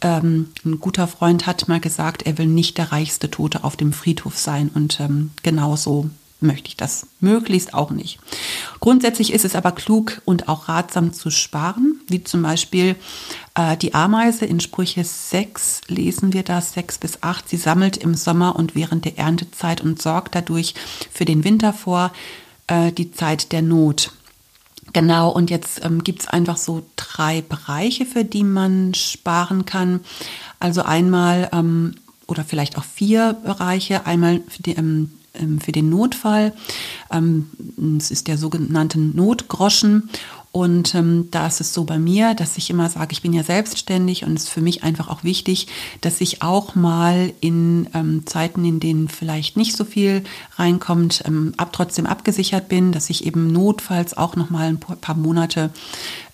[0.00, 3.92] ähm, ein guter Freund hat mal gesagt, er will nicht der reichste Tote auf dem
[3.92, 4.70] Friedhof sein.
[4.72, 6.10] Und ähm, genau so
[6.44, 8.18] möchte ich das möglichst auch nicht.
[8.80, 12.96] Grundsätzlich ist es aber klug und auch ratsam zu sparen, wie zum Beispiel
[13.54, 17.48] äh, die Ameise in Sprüche 6 lesen wir das, 6 bis 8.
[17.48, 20.74] Sie sammelt im Sommer und während der Erntezeit und sorgt dadurch
[21.12, 22.12] für den Winter vor,
[22.66, 24.12] äh, die Zeit der Not.
[24.92, 30.00] Genau, und jetzt ähm, gibt es einfach so drei Bereiche, für die man sparen kann.
[30.60, 34.06] Also einmal ähm, oder vielleicht auch vier Bereiche.
[34.06, 35.10] Einmal für, die, ähm
[35.60, 36.52] für den Notfall.
[37.10, 37.50] Ähm,
[37.98, 40.10] es ist der sogenannte Notgroschen.
[40.54, 43.42] Und ähm, da ist es so bei mir, dass ich immer sage, ich bin ja
[43.42, 45.66] selbstständig und es ist für mich einfach auch wichtig,
[46.00, 50.22] dass ich auch mal in ähm, Zeiten, in denen vielleicht nicht so viel
[50.54, 55.16] reinkommt, ähm, ab, trotzdem abgesichert bin, dass ich eben notfalls auch noch mal ein paar
[55.16, 55.70] Monate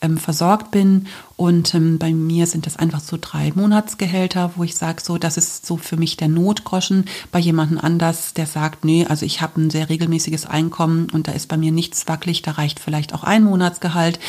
[0.03, 1.07] ähm, versorgt bin.
[1.37, 5.37] Und ähm, bei mir sind das einfach so drei Monatsgehälter, wo ich sage, so, das
[5.37, 7.07] ist so für mich der Notgroschen.
[7.33, 11.33] Bei jemandem anders, der sagt, nee, also ich habe ein sehr regelmäßiges Einkommen und da
[11.33, 14.21] ist bei mir nichts wackelig, da reicht vielleicht auch ein Monatsgehalt.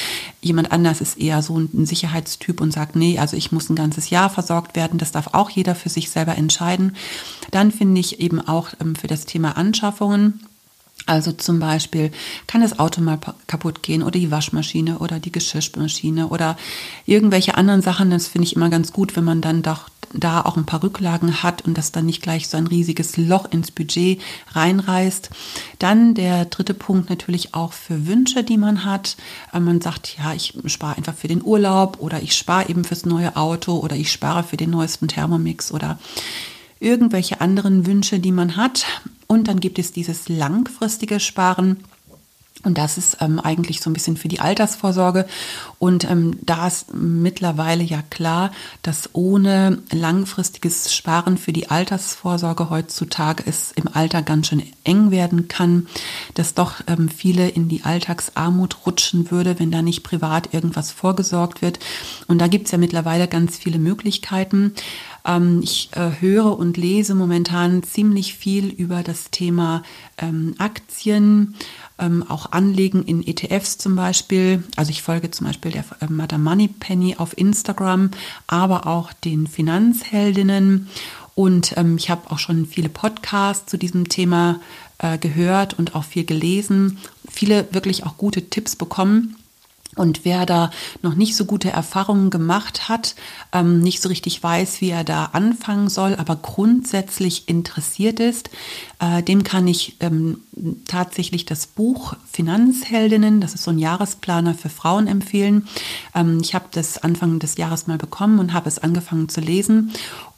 [0.42, 4.10] Jemand anders ist eher so ein Sicherheitstyp und sagt, nee, also ich muss ein ganzes
[4.10, 5.00] Jahr versorgt werden.
[5.00, 6.96] Das darf auch jeder für sich selber entscheiden.
[7.52, 10.40] Dann finde ich eben auch ähm, für das Thema Anschaffungen,
[11.06, 12.12] also zum Beispiel
[12.48, 16.58] kann das Auto mal kaputt gehen oder die Waschmaschine oder die Geschirrmaschine oder
[17.06, 18.12] irgendwelche anderen Sachen.
[18.12, 21.42] Das finde ich immer ganz gut, wenn man dann doch da auch ein paar Rücklagen
[21.44, 25.30] hat und das dann nicht gleich so ein riesiges Loch ins Budget reinreißt.
[25.80, 29.16] Dann der dritte Punkt natürlich auch für Wünsche, die man hat.
[29.54, 33.06] Äh, man sagt, ja, ich spare einfach für den Urlaub oder ich spare eben fürs
[33.06, 36.00] neue Auto oder ich spare für den neuesten Thermomix oder
[36.82, 38.86] irgendwelche anderen Wünsche, die man hat.
[39.28, 41.78] Und dann gibt es dieses langfristige Sparen.
[42.64, 45.26] Und das ist ähm, eigentlich so ein bisschen für die Altersvorsorge.
[45.80, 48.52] Und ähm, da ist mittlerweile ja klar,
[48.84, 55.48] dass ohne langfristiges Sparen für die Altersvorsorge heutzutage es im Alter ganz schön eng werden
[55.48, 55.88] kann,
[56.36, 61.64] dass doch ähm, viele in die Alltagsarmut rutschen würde, wenn da nicht privat irgendwas vorgesorgt
[61.64, 61.80] wird.
[62.28, 64.76] Und da gibt es ja mittlerweile ganz viele Möglichkeiten.
[65.26, 69.84] Ähm, ich äh, höre und lese momentan ziemlich viel über das Thema
[70.18, 71.56] ähm, Aktien,
[72.00, 74.64] ähm, auch Anlegen in ETFs zum Beispiel.
[74.76, 78.12] Also ich folge zum Beispiel der äh, Madame Moneypenny auf Instagram,
[78.48, 80.90] aber auch den Finanzheldinnen.
[81.36, 84.60] Und ähm, ich habe auch schon viele Podcasts zu diesem Thema
[84.98, 89.36] äh, gehört und auch viel gelesen, viele wirklich auch gute Tipps bekommen.
[89.98, 93.16] Und wer da noch nicht so gute Erfahrungen gemacht hat,
[93.52, 98.50] ähm, nicht so richtig weiß, wie er da anfangen soll, aber grundsätzlich interessiert ist,
[99.00, 100.40] äh, dem kann ich ähm,
[100.88, 105.68] tatsächlich das Buch Finanzheldinnen, das ist so ein Jahresplaner für Frauen empfehlen.
[106.16, 109.92] Ähm, ich habe das Anfang des Jahres mal bekommen und habe es angefangen zu lesen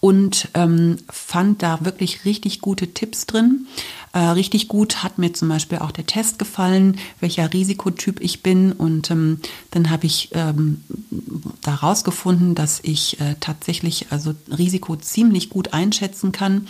[0.03, 3.67] und ähm, fand da wirklich richtig gute Tipps drin.
[4.11, 8.73] Äh, richtig gut hat mir zum Beispiel auch der Test gefallen, welcher Risikotyp ich bin.
[8.73, 9.39] Und ähm,
[9.71, 10.83] dann habe ich ähm,
[11.61, 16.67] da rausgefunden, dass ich äh, tatsächlich also Risiko ziemlich gut einschätzen kann.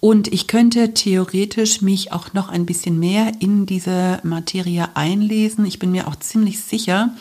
[0.00, 5.64] Und ich könnte theoretisch mich auch noch ein bisschen mehr in diese Materie einlesen.
[5.64, 7.16] Ich bin mir auch ziemlich sicher,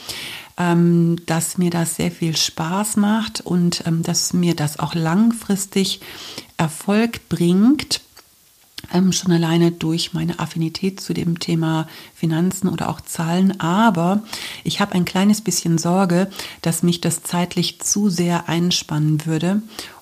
[0.58, 6.02] ähm, dass mir das sehr viel Spaß macht und ähm, dass mir das auch langfristig
[6.58, 8.02] Erfolg bringt
[8.92, 13.60] ähm, schon alleine durch meine Affinität zu dem Thema Finanzen oder auch Zahlen.
[13.60, 14.24] Aber
[14.64, 16.30] ich habe ein kleines bisschen Sorge,
[16.62, 19.62] dass mich das zeitlich zu sehr einspannen würde.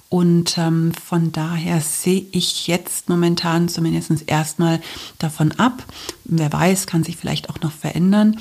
[0.10, 4.82] Und ähm, von daher sehe ich jetzt momentan zumindest erstmal
[5.20, 5.86] davon ab.
[6.26, 8.38] Wer weiß, kann sich vielleicht auch noch verändern.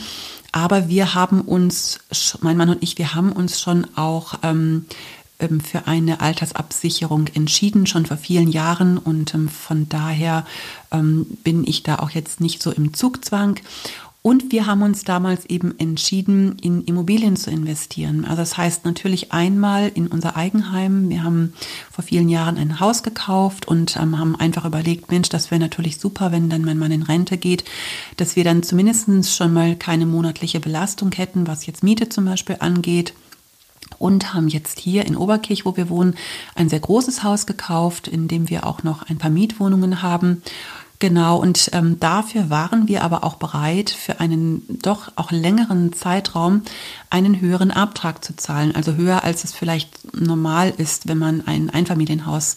[0.52, 2.00] Aber wir haben uns,
[2.40, 4.86] mein Mann und ich, wir haben uns schon auch ähm,
[5.40, 8.98] ähm, für eine Altersabsicherung entschieden, schon vor vielen Jahren.
[8.98, 10.44] Und ähm, von daher
[10.90, 13.58] ähm, bin ich da auch jetzt nicht so im Zugzwang.
[14.22, 18.26] Und wir haben uns damals eben entschieden, in Immobilien zu investieren.
[18.26, 21.08] Also das heißt natürlich einmal in unser Eigenheim.
[21.08, 21.54] Wir haben
[21.90, 25.96] vor vielen Jahren ein Haus gekauft und ähm, haben einfach überlegt, Mensch, das wäre natürlich
[25.96, 27.64] super, wenn dann mein Mann in Rente geht,
[28.18, 32.56] dass wir dann zumindest schon mal keine monatliche Belastung hätten, was jetzt Miete zum Beispiel
[32.60, 33.14] angeht
[33.98, 36.14] und haben jetzt hier in Oberkirch, wo wir wohnen,
[36.54, 40.42] ein sehr großes Haus gekauft, in dem wir auch noch ein paar Mietwohnungen haben.
[41.00, 46.60] Genau, und ähm, dafür waren wir aber auch bereit, für einen doch auch längeren Zeitraum
[47.08, 48.74] einen höheren Abtrag zu zahlen.
[48.74, 52.56] Also höher, als es vielleicht normal ist, wenn man ein Einfamilienhaus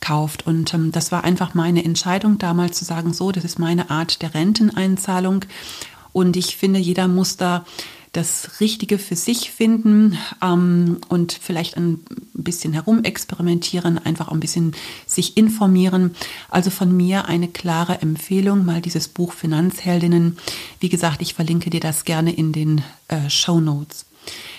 [0.00, 0.46] kauft.
[0.46, 4.22] Und ähm, das war einfach meine Entscheidung damals zu sagen, so, das ist meine Art
[4.22, 5.44] der Renteneinzahlung.
[6.12, 7.64] Und ich finde, jeder muss da
[8.12, 12.00] das Richtige für sich finden ähm, und vielleicht ein
[12.34, 14.72] bisschen herumexperimentieren, einfach ein bisschen
[15.06, 16.16] sich informieren.
[16.48, 20.38] Also von mir eine klare Empfehlung, mal dieses Buch Finanzheldinnen.
[20.80, 24.06] Wie gesagt, ich verlinke dir das gerne in den äh, Show Notes.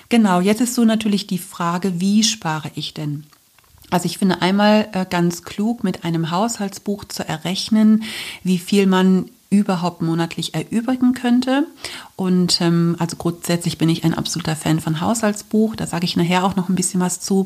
[0.08, 3.26] Genau, jetzt ist so natürlich die Frage, wie spare ich denn?
[3.90, 8.04] Also ich finde einmal äh, ganz klug, mit einem Haushaltsbuch zu errechnen,
[8.44, 11.68] wie viel man überhaupt monatlich erübrigen könnte.
[12.16, 15.76] Und ähm, also grundsätzlich bin ich ein absoluter Fan von Haushaltsbuch.
[15.76, 17.46] Da sage ich nachher auch noch ein bisschen was zu.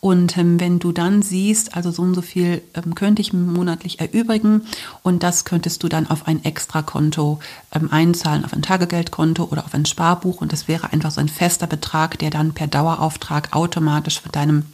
[0.00, 4.00] Und ähm, wenn du dann siehst, also so und so viel ähm, könnte ich monatlich
[4.00, 4.62] erübrigen
[5.02, 7.38] und das könntest du dann auf ein Extrakonto
[7.74, 10.40] ähm, einzahlen, auf ein Tagegeldkonto oder auf ein Sparbuch.
[10.40, 14.64] Und das wäre einfach so ein fester Betrag, der dann per Dauerauftrag automatisch von deinem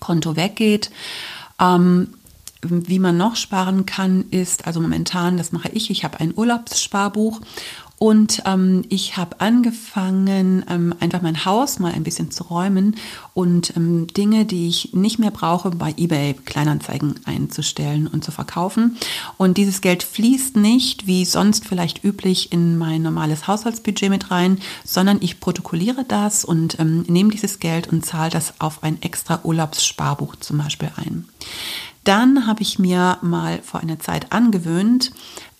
[0.00, 0.90] Konto weggeht.
[1.60, 2.14] Ähm,
[2.62, 7.40] wie man noch sparen kann, ist, also momentan, das mache ich, ich habe ein Urlaubssparbuch
[7.98, 12.94] und ähm, ich habe angefangen, ähm, einfach mein Haus mal ein bisschen zu räumen
[13.34, 18.96] und ähm, Dinge, die ich nicht mehr brauche, bei eBay Kleinanzeigen einzustellen und zu verkaufen.
[19.36, 24.58] Und dieses Geld fließt nicht, wie sonst vielleicht üblich, in mein normales Haushaltsbudget mit rein,
[24.84, 29.40] sondern ich protokolliere das und ähm, nehme dieses Geld und zahle das auf ein extra
[29.42, 31.28] Urlaubssparbuch zum Beispiel ein.
[32.08, 35.10] Dann habe ich mir mal vor einer Zeit angewöhnt,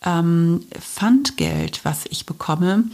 [0.02, 2.84] ähm, Pfandgeld, was ich bekomme,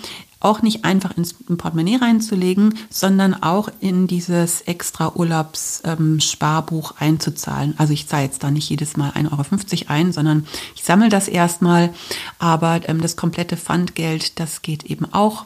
[0.40, 7.74] auch nicht einfach ins Portemonnaie reinzulegen, sondern auch in dieses extra Urlaubssparbuch ähm, einzuzahlen.
[7.78, 11.28] Also ich zahle jetzt da nicht jedes Mal 1,50 Euro ein, sondern ich sammle das
[11.28, 11.94] erstmal.
[12.40, 15.44] Aber ähm, das komplette Pfandgeld, das geht eben auch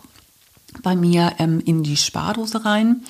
[0.82, 3.02] bei mir ähm, in die Spardose rein.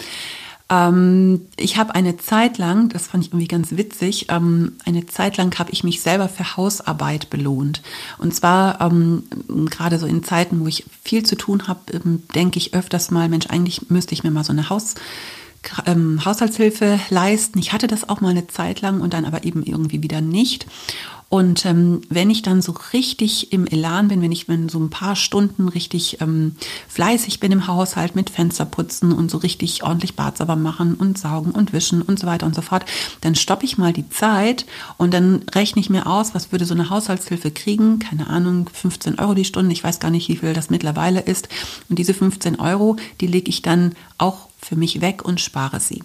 [0.71, 5.37] Ähm, ich habe eine Zeit lang, das fand ich irgendwie ganz witzig, ähm, eine Zeit
[5.37, 7.83] lang habe ich mich selber für Hausarbeit belohnt.
[8.19, 9.25] Und zwar ähm,
[9.71, 13.29] gerade so in Zeiten, wo ich viel zu tun habe, ähm, denke ich öfters mal,
[13.29, 14.95] Mensch, eigentlich müsste ich mir mal so eine Haus
[15.87, 17.59] ähm, Haushaltshilfe leisten.
[17.59, 20.67] Ich hatte das auch mal eine Zeit lang und dann aber eben irgendwie wieder nicht.
[21.31, 24.89] Und ähm, wenn ich dann so richtig im Elan bin, wenn ich wenn so ein
[24.89, 26.57] paar Stunden richtig ähm,
[26.89, 31.51] fleißig bin im Haushalt mit Fensterputzen und so richtig ordentlich Bad sauber machen und saugen
[31.51, 32.87] und wischen und so weiter und so fort,
[33.21, 34.65] dann stoppe ich mal die Zeit
[34.97, 37.99] und dann rechne ich mir aus, was würde so eine Haushaltshilfe kriegen.
[37.99, 39.73] Keine Ahnung, 15 Euro die Stunde.
[39.73, 41.49] Ich weiß gar nicht, wie viel das mittlerweile ist.
[41.91, 46.03] Und diese 15 Euro, die lege ich dann auch für mich weg und spare sie.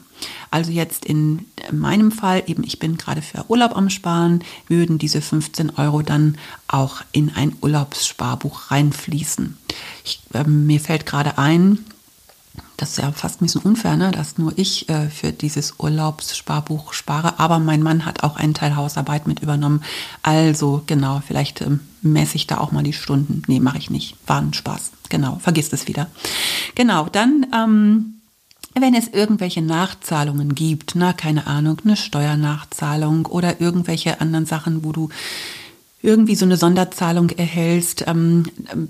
[0.51, 5.21] Also jetzt in meinem Fall, eben ich bin gerade für Urlaub am Sparen, würden diese
[5.21, 9.57] 15 Euro dann auch in ein Urlaubssparbuch reinfließen.
[10.03, 11.80] Ich, äh, mir fällt gerade ein,
[12.78, 16.93] das ist ja fast ein bisschen unfair, ne, dass nur ich äh, für dieses Urlaubssparbuch
[16.93, 19.84] spare, aber mein Mann hat auch einen Teil Hausarbeit mit übernommen.
[20.21, 23.43] Also genau, vielleicht ähm, messe ich da auch mal die Stunden.
[23.47, 24.15] Nee, mache ich nicht.
[24.28, 24.91] War ein Spaß.
[25.09, 26.07] Genau, vergiss es wieder.
[26.76, 28.21] Genau, dann ähm,
[28.80, 34.91] wenn es irgendwelche Nachzahlungen gibt, na, keine Ahnung, eine Steuernachzahlung oder irgendwelche anderen Sachen, wo
[34.91, 35.09] du
[36.03, 38.43] irgendwie so eine Sonderzahlung erhältst, ähm,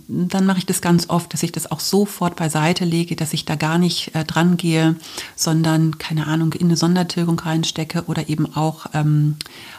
[0.08, 3.46] dann mache ich das ganz oft, dass ich das auch sofort beiseite lege, dass ich
[3.46, 4.96] da gar nicht äh, dran gehe,
[5.36, 9.36] sondern, keine Ahnung, in eine Sondertilgung reinstecke oder eben auch ähm,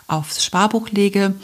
[0.07, 1.35] aufs Sparbuch lege.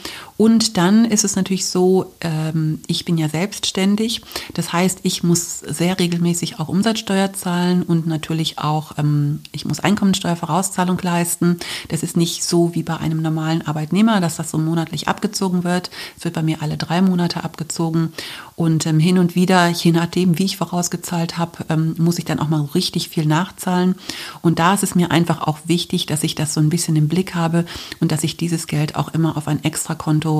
[0.41, 4.23] Und dann ist es natürlich so, ähm, ich bin ja selbstständig.
[4.55, 9.81] Das heißt, ich muss sehr regelmäßig auch Umsatzsteuer zahlen und natürlich auch, ähm, ich muss
[9.81, 11.59] Einkommensteuervorauszahlung leisten.
[11.89, 15.91] Das ist nicht so wie bei einem normalen Arbeitnehmer, dass das so monatlich abgezogen wird.
[16.17, 18.11] Es wird bei mir alle drei Monate abgezogen.
[18.55, 22.49] Und ähm, hin und wieder, je nachdem, wie ich vorausgezahlt habe, muss ich dann auch
[22.49, 23.93] mal richtig viel nachzahlen.
[24.41, 27.09] Und da ist es mir einfach auch wichtig, dass ich das so ein bisschen im
[27.09, 27.65] Blick habe
[27.99, 30.30] und dass ich dieses Geld auch immer auf ein Extrakonto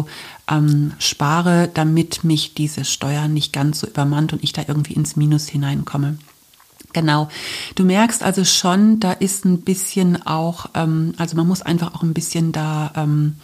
[0.50, 5.16] ähm, spare, damit mich diese Steuer nicht ganz so übermannt und ich da irgendwie ins
[5.16, 6.18] Minus hineinkomme.
[6.94, 7.30] Genau.
[7.76, 12.04] Du merkst also schon, da ist ein bisschen auch, ähm, also man muss einfach auch
[12.04, 13.38] ein bisschen da ähm,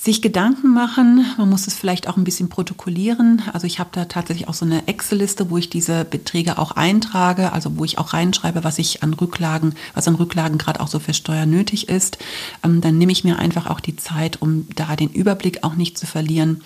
[0.00, 1.26] sich Gedanken machen.
[1.38, 3.42] Man muss es vielleicht auch ein bisschen protokollieren.
[3.52, 7.52] Also ich habe da tatsächlich auch so eine Excel-Liste, wo ich diese Beträge auch eintrage,
[7.52, 11.00] also wo ich auch reinschreibe, was ich an Rücklagen, was an Rücklagen gerade auch so
[11.00, 12.18] für Steuern nötig ist.
[12.62, 15.98] Ähm, dann nehme ich mir einfach auch die Zeit, um da den Überblick auch nicht
[15.98, 16.62] zu verlieren.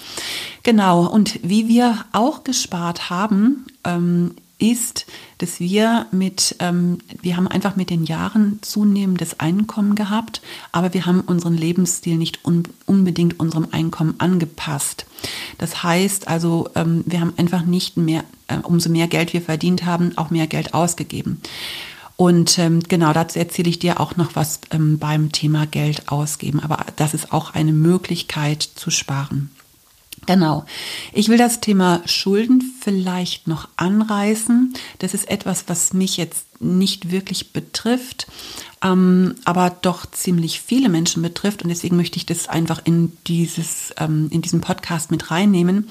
[0.63, 1.07] Genau.
[1.07, 5.07] Und wie wir auch gespart haben, ähm, ist,
[5.39, 10.41] dass wir mit, ähm, wir haben einfach mit den Jahren zunehmendes Einkommen gehabt,
[10.71, 15.07] aber wir haben unseren Lebensstil nicht un unbedingt unserem Einkommen angepasst.
[15.59, 19.85] Das heißt also, ähm, wir haben einfach nicht mehr, äh, umso mehr Geld wir verdient
[19.85, 21.41] haben, auch mehr Geld ausgegeben.
[22.17, 26.61] Und ähm, genau dazu erzähle ich dir auch noch was ähm, beim Thema Geld ausgeben.
[26.61, 29.51] Aber das ist auch eine Möglichkeit zu sparen.
[30.27, 30.65] Genau.
[31.13, 34.73] Ich will das Thema Schulden vielleicht noch anreißen.
[35.01, 38.29] Das ist etwas, was mich jetzt nicht wirklich betrifft,
[38.83, 41.63] ähm, aber doch ziemlich viele Menschen betrifft.
[41.63, 45.89] Und deswegen möchte ich das einfach in, dieses, ähm, in diesen Podcast mit reinnehmen.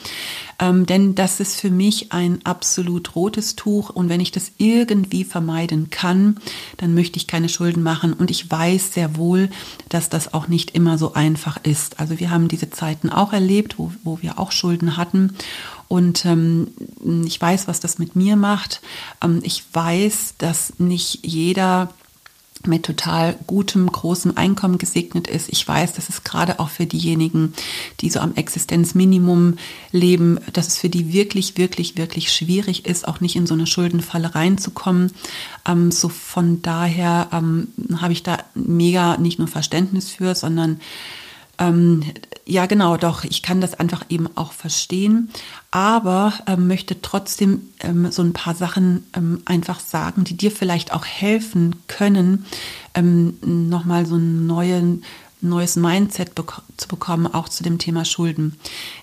[0.60, 3.90] Ähm, denn das ist für mich ein absolut rotes Tuch.
[3.90, 6.38] Und wenn ich das irgendwie vermeiden kann,
[6.78, 8.12] dann möchte ich keine Schulden machen.
[8.14, 9.50] Und ich weiß sehr wohl,
[9.88, 12.00] dass das auch nicht immer so einfach ist.
[12.00, 15.36] Also wir haben diese Zeiten auch erlebt, wo, wo wir auch Schulden hatten.
[15.88, 16.68] Und ähm,
[17.26, 18.82] ich weiß, was das mit mir macht.
[19.24, 21.90] Ähm, ich weiß, dass nicht jeder
[22.68, 25.50] mit total gutem, großem Einkommen gesegnet ist.
[25.50, 27.54] Ich weiß, dass es gerade auch für diejenigen,
[28.00, 29.58] die so am Existenzminimum
[29.92, 33.68] leben, dass es für die wirklich, wirklich, wirklich schwierig ist, auch nicht in so eine
[33.68, 35.12] Schuldenfalle reinzukommen.
[35.68, 37.68] Ähm, so von daher ähm,
[38.00, 40.80] habe ich da mega nicht nur Verständnis für, sondern
[41.62, 42.04] ähm,
[42.46, 45.30] ja, genau, doch, ich kann das einfach eben auch verstehen,
[45.70, 50.92] aber ähm, möchte trotzdem ähm, so ein paar Sachen ähm, einfach sagen, die dir vielleicht
[50.92, 52.46] auch helfen können,
[52.96, 55.04] ähm, nochmal so einen neuen
[55.44, 58.58] neues Mindset bek zu bekommen, auch zu dem Thema Schulden.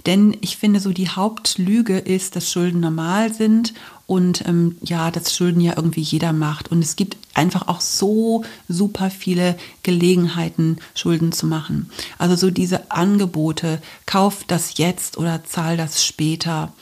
[0.07, 3.75] Denn ich finde, so die Hauptlüge ist, dass Schulden normal sind
[4.09, 6.73] und ähm, ja, dass Schulden ja irgendwie jeder macht.
[6.73, 11.91] Und es gibt einfach auch so super viele Gelegenheiten, Schulden zu machen.
[12.17, 16.73] Also so diese Angebote, kauf das jetzt oder zahl das später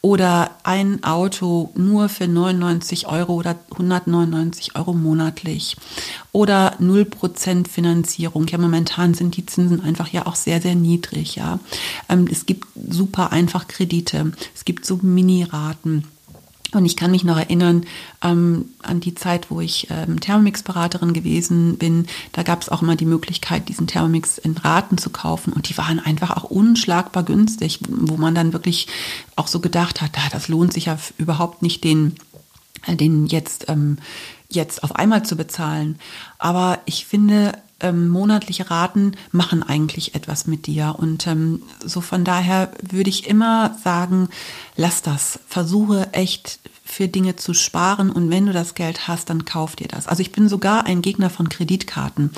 [0.00, 5.76] oder ein Auto nur für 99 Euro oder 199 Euro monatlich
[6.32, 8.46] oder 0% Finanzierung.
[8.46, 11.36] Ja, momentan sind die Zinsen einfach ja auch sehr, sehr niedrig.
[11.36, 11.58] Ja,
[12.08, 16.04] ähm, es gibt super einfach Kredite, es gibt so Mini-Raten.
[16.72, 17.84] Und ich kann mich noch erinnern
[18.22, 22.06] ähm, an die Zeit, wo ich ähm, Thermomix-Beraterin gewesen bin.
[22.32, 25.52] Da gab es auch immer die Möglichkeit, diesen Thermomix in Raten zu kaufen.
[25.52, 28.86] Und die waren einfach auch unschlagbar günstig, wo man dann wirklich
[29.36, 32.14] auch so gedacht hat, ah, das lohnt sich ja überhaupt nicht, den,
[32.86, 33.98] äh, den jetzt, ähm,
[34.48, 35.98] jetzt auf einmal zu bezahlen.
[36.38, 40.94] Aber ich finde, ähm, monatliche Raten machen eigentlich etwas mit dir.
[40.98, 44.28] Und ähm, so von daher würde ich immer sagen,
[44.80, 45.38] lass das.
[45.46, 49.86] Versuche echt für Dinge zu sparen und wenn du das Geld hast, dann kauf dir
[49.86, 50.08] das.
[50.08, 52.30] Also ich bin sogar ein Gegner von Kreditkarten.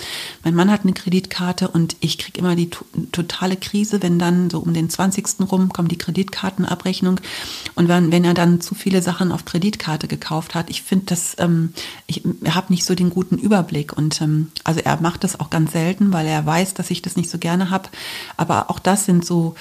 [0.44, 2.68] Mein Mann hat eine Kreditkarte und ich kriege immer die
[3.12, 5.50] totale Krise, wenn dann so um den 20.
[5.50, 7.20] rum kommt die Kreditkartenabrechnung
[7.76, 10.68] und wenn, wenn er dann zu viele Sachen auf Kreditkarte gekauft hat.
[10.68, 11.72] Ich finde das, ähm,
[12.06, 15.72] ich habe nicht so den guten Überblick und ähm, also er macht das auch ganz
[15.72, 17.88] selten, weil er weiß, dass ich das nicht so gerne habe.
[18.36, 19.54] Aber auch das sind so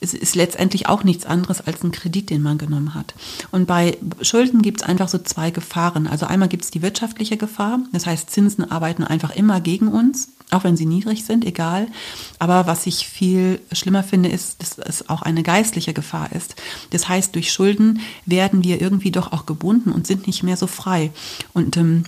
[0.00, 3.14] es ist letztendlich auch nichts anderes als ein Kredit, den man genommen hat.
[3.50, 6.06] Und bei Schulden gibt es einfach so zwei Gefahren.
[6.06, 10.28] Also einmal gibt es die wirtschaftliche Gefahr, das heißt, Zinsen arbeiten einfach immer gegen uns,
[10.50, 11.88] auch wenn sie niedrig sind, egal.
[12.38, 16.54] Aber was ich viel schlimmer finde, ist, dass es auch eine geistliche Gefahr ist.
[16.90, 20.66] Das heißt, durch Schulden werden wir irgendwie doch auch gebunden und sind nicht mehr so
[20.66, 21.10] frei.
[21.52, 22.04] Und ähm,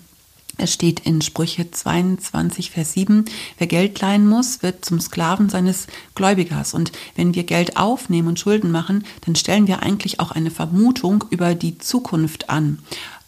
[0.58, 3.24] es steht in Sprüche 22, Vers 7,
[3.56, 6.74] wer Geld leihen muss, wird zum Sklaven seines Gläubigers.
[6.74, 11.24] Und wenn wir Geld aufnehmen und Schulden machen, dann stellen wir eigentlich auch eine Vermutung
[11.30, 12.80] über die Zukunft an.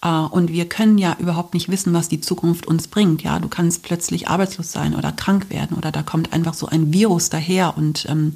[0.03, 3.23] Äh, und wir können ja überhaupt nicht wissen, was die Zukunft uns bringt.
[3.23, 6.93] Ja, du kannst plötzlich arbeitslos sein oder krank werden oder da kommt einfach so ein
[6.93, 8.35] Virus daher und ähm,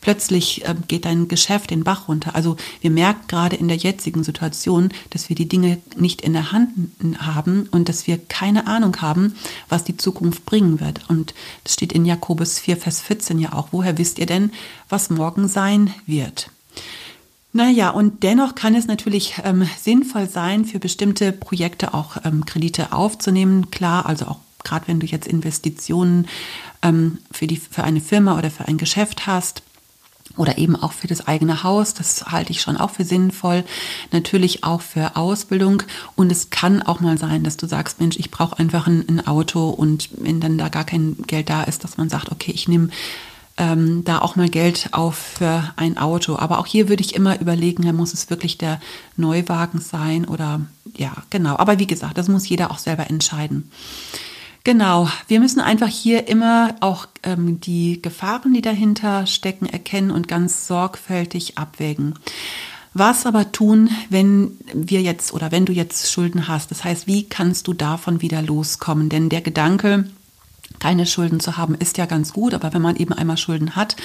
[0.00, 2.34] plötzlich äh, geht dein Geschäft den Bach runter.
[2.34, 6.52] Also wir merken gerade in der jetzigen Situation, dass wir die Dinge nicht in der
[6.52, 6.70] Hand
[7.18, 9.34] haben und dass wir keine Ahnung haben,
[9.68, 11.08] was die Zukunft bringen wird.
[11.08, 13.68] Und das steht in Jakobus 4, Vers 14 ja auch.
[13.72, 14.52] Woher wisst ihr denn,
[14.88, 16.50] was morgen sein wird?
[17.56, 22.92] Naja, und dennoch kann es natürlich ähm, sinnvoll sein, für bestimmte Projekte auch ähm, Kredite
[22.92, 23.70] aufzunehmen.
[23.70, 26.28] Klar, also auch gerade wenn du jetzt Investitionen
[26.82, 29.62] ähm, für, die, für eine Firma oder für ein Geschäft hast
[30.36, 31.94] oder eben auch für das eigene Haus.
[31.94, 33.64] Das halte ich schon auch für sinnvoll.
[34.12, 35.82] Natürlich auch für Ausbildung.
[36.14, 39.26] Und es kann auch mal sein, dass du sagst, Mensch, ich brauche einfach ein, ein
[39.26, 42.68] Auto und wenn dann da gar kein Geld da ist, dass man sagt, okay, ich
[42.68, 42.90] nehme
[43.56, 46.36] ähm, da auch mal Geld auf für ein Auto.
[46.36, 48.80] Aber auch hier würde ich immer überlegen, muss es wirklich der
[49.16, 50.60] Neuwagen sein oder
[50.96, 51.56] ja, genau.
[51.56, 53.70] Aber wie gesagt, das muss jeder auch selber entscheiden.
[54.64, 60.26] Genau, wir müssen einfach hier immer auch ähm, die Gefahren, die dahinter stecken, erkennen und
[60.26, 62.14] ganz sorgfältig abwägen.
[62.92, 66.70] Was aber tun, wenn wir jetzt oder wenn du jetzt Schulden hast?
[66.70, 69.08] Das heißt, wie kannst du davon wieder loskommen?
[69.08, 70.06] Denn der Gedanke,
[70.78, 73.96] keine Schulden zu haben, ist ja ganz gut, aber wenn man eben einmal Schulden hat,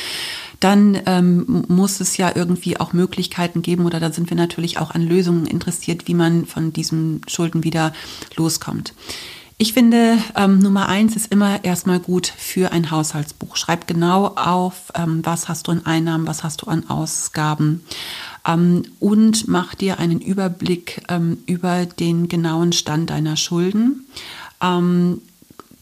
[0.59, 4.91] dann ähm, muss es ja irgendwie auch Möglichkeiten geben oder da sind wir natürlich auch
[4.91, 7.93] an Lösungen interessiert, wie man von diesen Schulden wieder
[8.36, 8.93] loskommt.
[9.61, 13.55] Ich finde, ähm, Nummer eins ist immer erstmal gut für ein Haushaltsbuch.
[13.55, 17.84] Schreib genau auf, ähm, was hast du an Einnahmen, was hast du an Ausgaben
[18.47, 24.07] ähm, und mach dir einen Überblick ähm, über den genauen Stand deiner Schulden.
[24.61, 25.22] Ähm,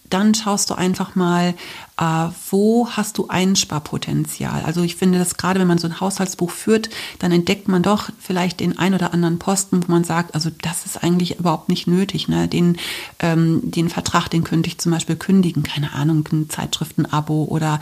[0.09, 1.53] dann schaust du einfach mal,
[2.49, 4.63] wo hast du Einsparpotenzial.
[4.65, 6.89] Also ich finde, dass gerade wenn man so ein Haushaltsbuch führt,
[7.19, 10.85] dann entdeckt man doch vielleicht den ein oder anderen Posten, wo man sagt, also das
[10.85, 12.29] ist eigentlich überhaupt nicht nötig.
[12.29, 12.47] Ne?
[12.47, 12.77] Den,
[13.19, 17.81] ähm, den Vertrag, den könnte ich zum Beispiel kündigen, keine Ahnung, ein Zeitschriftenabo oder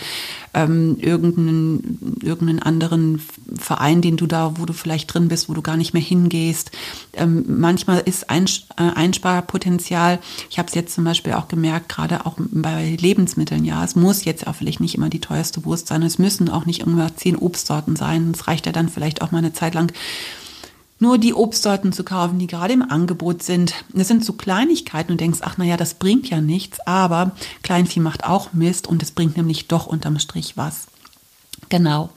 [0.56, 3.22] ähm, irgendeinen, irgendeinen anderen
[3.56, 6.72] Verein, den du da, wo du vielleicht drin bist, wo du gar nicht mehr hingehst.
[7.14, 12.26] Ähm, manchmal ist Eins, äh, Einsparpotenzial, ich habe es jetzt zum Beispiel auch gemerkt, gerade
[12.26, 16.04] auch bei Lebensmitteln, ja, es muss jetzt auch vielleicht nicht immer die teuerste Wurst sein,
[16.04, 19.40] es müssen auch nicht irgendwann zehn Obstsorten sein, es reicht ja dann vielleicht auch mal
[19.40, 19.92] eine Zeit lang
[21.00, 23.74] nur die Obstsorten zu kaufen, die gerade im Angebot sind.
[23.94, 27.32] Das sind so Kleinigkeiten und denkst, ach naja, das bringt ja nichts, aber
[27.62, 30.88] Kleinvieh macht auch Mist und es bringt nämlich doch unterm Strich was.
[31.70, 32.10] Genau.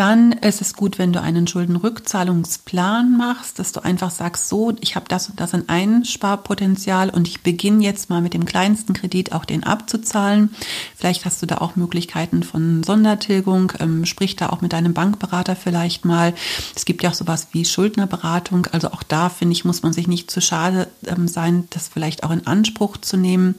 [0.00, 4.96] Dann ist es gut, wenn du einen Schuldenrückzahlungsplan machst, dass du einfach sagst, so, ich
[4.96, 9.32] habe das und das in Einsparpotenzial und ich beginne jetzt mal mit dem kleinsten Kredit
[9.32, 10.54] auch den abzuzahlen.
[10.96, 15.54] Vielleicht hast du da auch Möglichkeiten von Sondertilgung, ähm, sprich da auch mit deinem Bankberater
[15.54, 16.32] vielleicht mal.
[16.74, 20.08] Es gibt ja auch sowas wie Schuldnerberatung, also auch da finde ich, muss man sich
[20.08, 23.54] nicht zu schade ähm, sein, das vielleicht auch in Anspruch zu nehmen.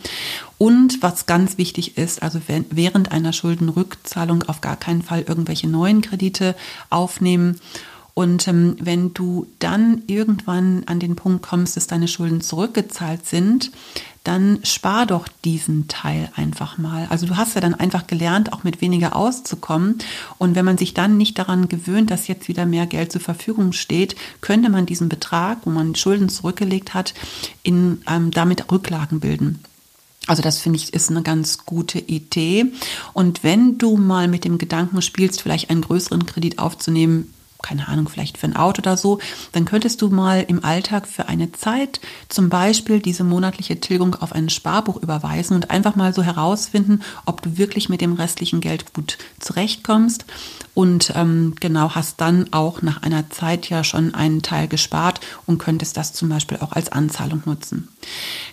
[0.57, 2.39] Und was ganz wichtig ist, also
[2.69, 6.30] während einer Schuldenrückzahlung auf gar keinen Fall irgendwelche neuen Kredite
[6.89, 7.59] aufnehmen.
[8.13, 13.71] Und ähm, wenn du dann irgendwann an den Punkt kommst, dass deine Schulden zurückgezahlt sind,
[14.23, 17.07] dann spar doch diesen Teil einfach mal.
[17.09, 19.97] Also du hast ja dann einfach gelernt, auch mit weniger auszukommen.
[20.37, 23.71] Und wenn man sich dann nicht daran gewöhnt, dass jetzt wieder mehr Geld zur Verfügung
[23.71, 27.15] steht, könnte man diesen Betrag, wo man Schulden zurückgelegt hat,
[27.63, 29.59] in, ähm, damit Rücklagen bilden.
[30.27, 32.67] Also das finde ich ist eine ganz gute Idee.
[33.13, 38.09] Und wenn du mal mit dem Gedanken spielst, vielleicht einen größeren Kredit aufzunehmen, keine Ahnung,
[38.09, 39.19] vielleicht für ein Auto oder so,
[39.51, 41.99] dann könntest du mal im Alltag für eine Zeit
[42.29, 47.41] zum Beispiel diese monatliche Tilgung auf ein Sparbuch überweisen und einfach mal so herausfinden, ob
[47.41, 50.25] du wirklich mit dem restlichen Geld gut zurechtkommst
[50.73, 55.57] und ähm, genau hast dann auch nach einer Zeit ja schon einen Teil gespart und
[55.57, 57.89] könntest das zum Beispiel auch als Anzahlung nutzen.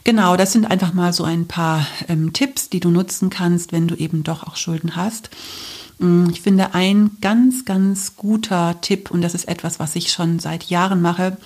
[0.04, 3.86] Genau, das sind einfach mal so ein paar ähm, Tipps, die du nutzen kannst, wenn
[3.86, 5.30] du eben doch auch Schulden hast.
[5.98, 10.38] Mm, ich finde ein ganz, ganz guter Tipp, und das ist etwas, was ich schon
[10.38, 11.36] seit Jahren mache,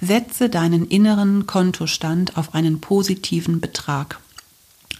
[0.00, 4.18] setze deinen inneren Kontostand auf einen positiven Betrag.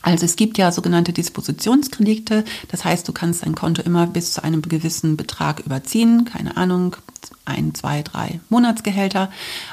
[0.02, 4.44] Also es gibt ja sogenannte Dispositionskredite, das heißt, du kannst dein Konto immer bis zu
[4.44, 6.96] einem gewissen Betrag überziehen, keine Ahnung,
[7.44, 9.30] ein, zwei, drei Monatsgehälter,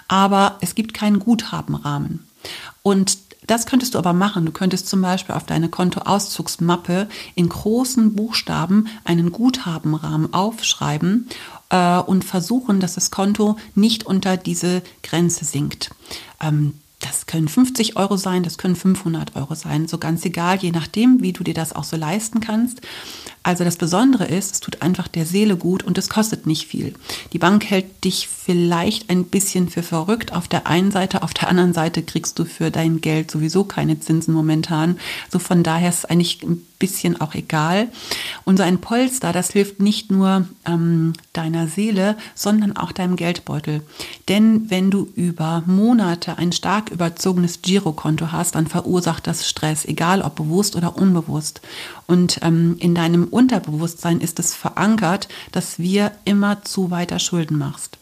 [0.08, 2.26] aber es gibt keinen Guthabenrahmen.
[2.82, 3.18] Und
[3.48, 4.46] das könntest du aber machen.
[4.46, 11.30] Du könntest zum Beispiel auf deine Kontoauszugsmappe in großen Buchstaben einen Guthabenrahmen aufschreiben
[11.70, 15.92] äh, und versuchen, dass das Konto nicht unter diese Grenze sinkt.
[16.42, 20.72] Ähm, das können 50 Euro sein, das können 500 Euro sein, so ganz egal, je
[20.72, 22.82] nachdem, wie du dir das auch so leisten kannst.
[23.46, 26.96] Also das Besondere ist, es tut einfach der Seele gut und es kostet nicht viel.
[27.32, 31.48] Die Bank hält dich vielleicht ein bisschen für verrückt auf der einen Seite, auf der
[31.48, 34.98] anderen Seite kriegst du für dein Geld sowieso keine Zinsen momentan.
[35.32, 37.88] So von daher ist es eigentlich ein bisschen auch egal.
[38.44, 43.82] Und so ein Polster, das hilft nicht nur ähm, deiner Seele, sondern auch deinem Geldbeutel.
[44.28, 50.22] Denn wenn du über Monate ein stark überzogenes Girokonto hast, dann verursacht das Stress, egal
[50.22, 51.62] ob bewusst oder unbewusst.
[52.08, 57.98] Und ähm, in deinem Unterbewusstsein ist es verankert, dass wir immer zu weiter Schulden machst.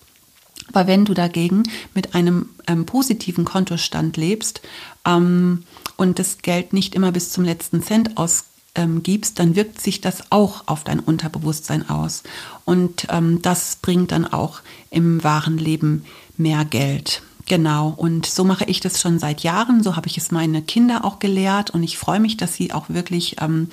[0.67, 1.63] Aber wenn du dagegen
[1.95, 4.61] mit einem ähm, positiven Kontostand lebst
[5.05, 5.63] ähm,
[5.97, 10.67] und das Geld nicht immer bis zum letzten Cent ausgibst, dann wirkt sich das auch
[10.67, 12.21] auf dein Unterbewusstsein aus.
[12.63, 14.61] Und ähm, das bringt dann auch
[14.91, 16.05] im wahren Leben
[16.37, 17.23] mehr Geld.
[17.45, 19.83] Genau, und so mache ich das schon seit Jahren.
[19.83, 22.89] So habe ich es meine Kinder auch gelehrt und ich freue mich, dass sie auch
[22.89, 23.67] wirklich ähm,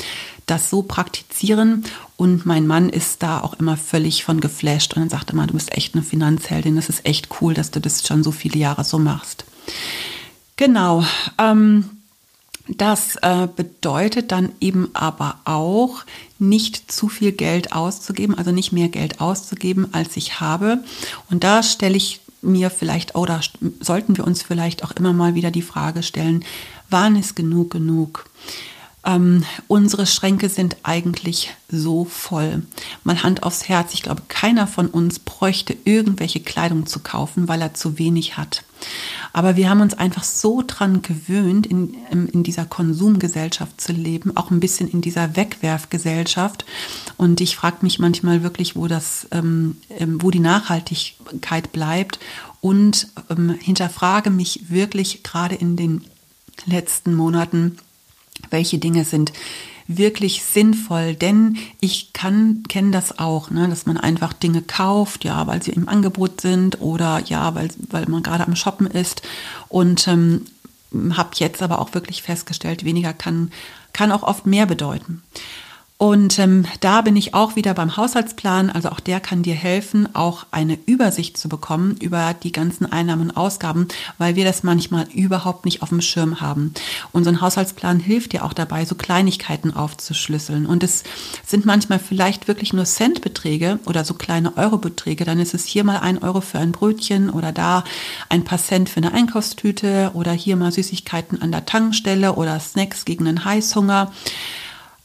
[0.47, 1.85] das so praktizieren.
[2.17, 5.77] Und mein Mann ist da auch immer völlig von geflasht und sagt immer, du bist
[5.77, 6.75] echt eine Finanzheldin.
[6.75, 9.45] Das ist echt cool, dass du das schon so viele Jahre so machst.
[10.57, 11.05] Genau.
[11.39, 11.85] Ähm,
[12.77, 16.05] das äh, bedeutet dann eben aber auch,
[16.39, 20.83] nicht zu viel Geld auszugeben, also nicht mehr Geld auszugeben, als ich habe.
[21.31, 23.41] Und da stelle ich mir vielleicht oder
[23.81, 26.45] sollten wir uns vielleicht auch immer mal wieder die Frage stellen,
[26.89, 28.27] wann ist genug genug?
[29.05, 32.63] Ähm, unsere Schränke sind eigentlich so voll.
[33.03, 37.63] Mal Hand aufs Herz, ich glaube, keiner von uns bräuchte irgendwelche Kleidung zu kaufen, weil
[37.63, 38.63] er zu wenig hat.
[39.33, 44.51] Aber wir haben uns einfach so dran gewöhnt, in, in dieser Konsumgesellschaft zu leben, auch
[44.51, 46.65] ein bisschen in dieser Wegwerfgesellschaft.
[47.17, 52.19] Und ich frage mich manchmal wirklich, wo das, ähm, ähm, wo die Nachhaltigkeit bleibt
[52.61, 56.05] und ähm, hinterfrage mich wirklich gerade in den
[56.67, 57.79] letzten Monaten,
[58.51, 59.33] welche Dinge sind
[59.97, 65.47] wirklich sinnvoll, denn ich kann kenne das auch, ne, dass man einfach Dinge kauft, ja,
[65.47, 69.23] weil sie im Angebot sind oder ja, weil weil man gerade am Shoppen ist
[69.69, 70.47] und ähm,
[71.17, 73.51] habe jetzt aber auch wirklich festgestellt, weniger kann
[73.93, 75.23] kann auch oft mehr bedeuten.
[76.01, 78.71] Und ähm, da bin ich auch wieder beim Haushaltsplan.
[78.71, 83.29] Also auch der kann dir helfen, auch eine Übersicht zu bekommen über die ganzen Einnahmen
[83.29, 83.87] und Ausgaben,
[84.17, 86.73] weil wir das manchmal überhaupt nicht auf dem Schirm haben.
[87.13, 90.65] Unser Haushaltsplan hilft dir auch dabei, so Kleinigkeiten aufzuschlüsseln.
[90.65, 91.05] Und es
[91.45, 95.27] sind manchmal vielleicht wirklich nur Centbeträge oder so kleine Eurobeträge.
[95.27, 97.85] Dann ist es hier mal ein Euro für ein Brötchen oder da
[98.31, 103.05] ein paar Cent für eine Einkaufstüte oder hier mal Süßigkeiten an der Tankstelle oder Snacks
[103.05, 104.11] gegen einen Heißhunger.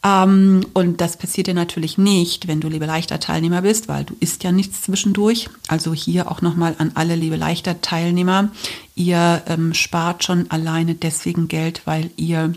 [0.05, 4.43] Ähm, und das passiert dir natürlich nicht, wenn du Lebeleichter Teilnehmer bist, weil du isst
[4.43, 5.49] ja nichts zwischendurch.
[5.67, 8.51] Also hier auch nochmal an alle Lebeleichter Teilnehmer.
[8.93, 12.53] Ihr ähm, spart schon alleine deswegen Geld, weil ihr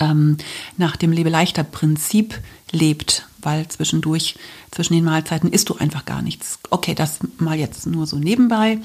[0.00, 0.38] ähm,
[0.78, 2.40] nach dem Lebeleichter Prinzip
[2.72, 4.36] lebt, weil zwischendurch,
[4.70, 6.58] zwischen den Mahlzeiten isst du einfach gar nichts.
[6.70, 8.78] Okay, das mal jetzt nur so nebenbei.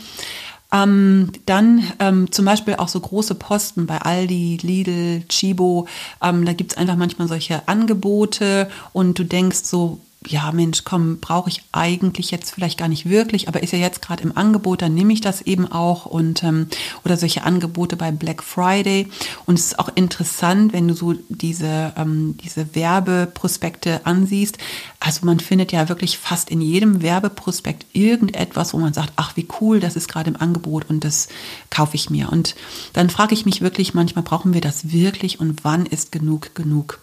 [0.72, 5.88] Ähm, dann ähm, zum Beispiel auch so große Posten bei Aldi, Lidl, Chibo.
[6.22, 11.50] Ähm, da gibt's einfach manchmal solche Angebote und du denkst so, ja Mensch, komm, brauche
[11.50, 14.94] ich eigentlich jetzt vielleicht gar nicht wirklich, aber ist ja jetzt gerade im Angebot, dann
[14.94, 16.68] nehme ich das eben auch und ähm,
[17.06, 19.08] oder solche Angebote bei Black Friday.
[19.46, 24.58] Und es ist auch interessant, wenn du so diese, ähm, diese Werbeprospekte ansiehst.
[25.00, 29.48] Also man findet ja wirklich fast in jedem Werbeprospekt irgendetwas, wo man sagt, ach wie
[29.62, 31.30] cool, das ist gerade im Angebot und das
[31.70, 32.30] kaufe ich mir.
[32.30, 32.56] Und
[32.92, 37.00] dann frage ich mich wirklich manchmal, brauchen wir das wirklich und wann ist genug genug?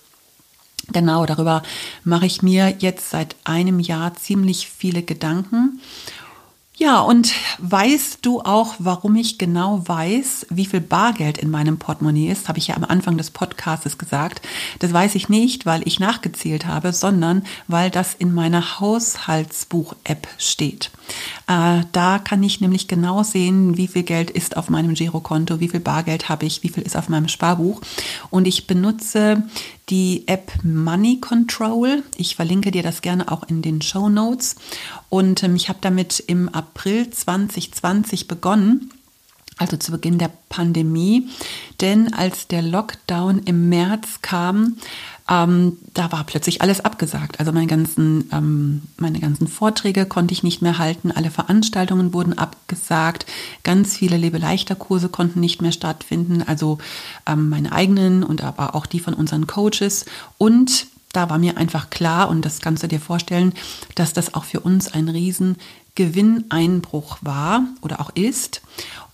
[0.93, 1.62] Genau, darüber
[2.05, 5.80] mache ich mir jetzt seit einem Jahr ziemlich viele Gedanken.
[6.78, 12.30] Ja, und weißt du auch, warum ich genau weiß, wie viel Bargeld in meinem Portemonnaie
[12.30, 12.49] ist?
[12.49, 14.43] Habe ich ja am Anfang des Podcasts gesagt.
[14.78, 20.91] Das weiß ich nicht, weil ich nachgezählt habe, sondern weil das in meiner Haushaltsbuch-App steht.
[21.47, 25.70] Äh, da kann ich nämlich genau sehen, wie viel Geld ist auf meinem Girokonto, wie
[25.70, 27.80] viel Bargeld habe ich, wie viel ist auf meinem Sparbuch.
[28.28, 29.45] Und ich benutze
[29.89, 32.03] die App Money Control.
[32.16, 34.57] Ich verlinke dir das gerne auch in den Show Notes.
[35.09, 38.91] Und ähm, ich habe damit im April 2020 begonnen
[39.59, 41.28] also zu Beginn der Pandemie.
[41.80, 44.76] Denn als der Lockdown im März kam,
[45.28, 47.40] ähm, da war plötzlich alles abgesagt.
[47.40, 52.38] Also meine ganzen, ähm, meine ganzen Vorträge konnte ich nicht mehr halten, alle Veranstaltungen wurden
[52.38, 53.26] abgesagt,
[53.64, 56.78] ganz viele Lebeleichter-Kurse konnten nicht mehr stattfinden, also
[57.26, 60.04] ähm, meine eigenen und aber auch die von unseren Coaches.
[60.38, 63.52] Und da war mir einfach klar, und das kannst du dir vorstellen,
[63.94, 65.56] dass das auch für uns ein riesen
[65.94, 68.60] Gewinneinbruch war oder auch ist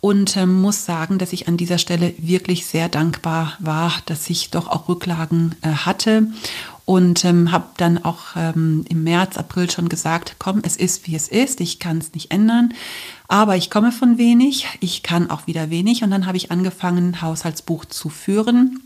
[0.03, 4.51] und äh, muss sagen, dass ich an dieser Stelle wirklich sehr dankbar war, dass ich
[4.51, 6.27] doch auch Rücklagen äh, hatte.
[6.85, 11.15] Und ähm, habe dann auch ähm, im März, April schon gesagt, komm, es ist wie
[11.15, 12.75] es ist, ich kann es nicht ändern,
[13.29, 16.03] aber ich komme von wenig, ich kann auch wieder wenig.
[16.03, 18.81] Und dann habe ich angefangen, Haushaltsbuch zu führen.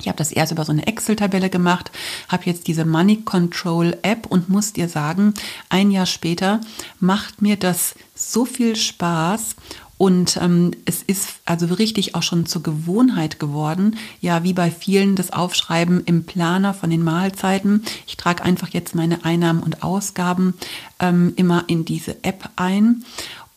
[0.00, 1.92] Ich habe das erst über so eine Excel-Tabelle gemacht,
[2.28, 5.32] habe jetzt diese Money Control App und muss dir sagen,
[5.68, 6.60] ein Jahr später
[6.98, 9.54] macht mir das so viel Spaß
[9.98, 15.16] und ähm, es ist also richtig auch schon zur Gewohnheit geworden, ja, wie bei vielen
[15.16, 17.82] das Aufschreiben im Planer von den Mahlzeiten.
[18.06, 20.54] Ich trage einfach jetzt meine Einnahmen und Ausgaben
[21.00, 23.04] ähm, immer in diese App ein.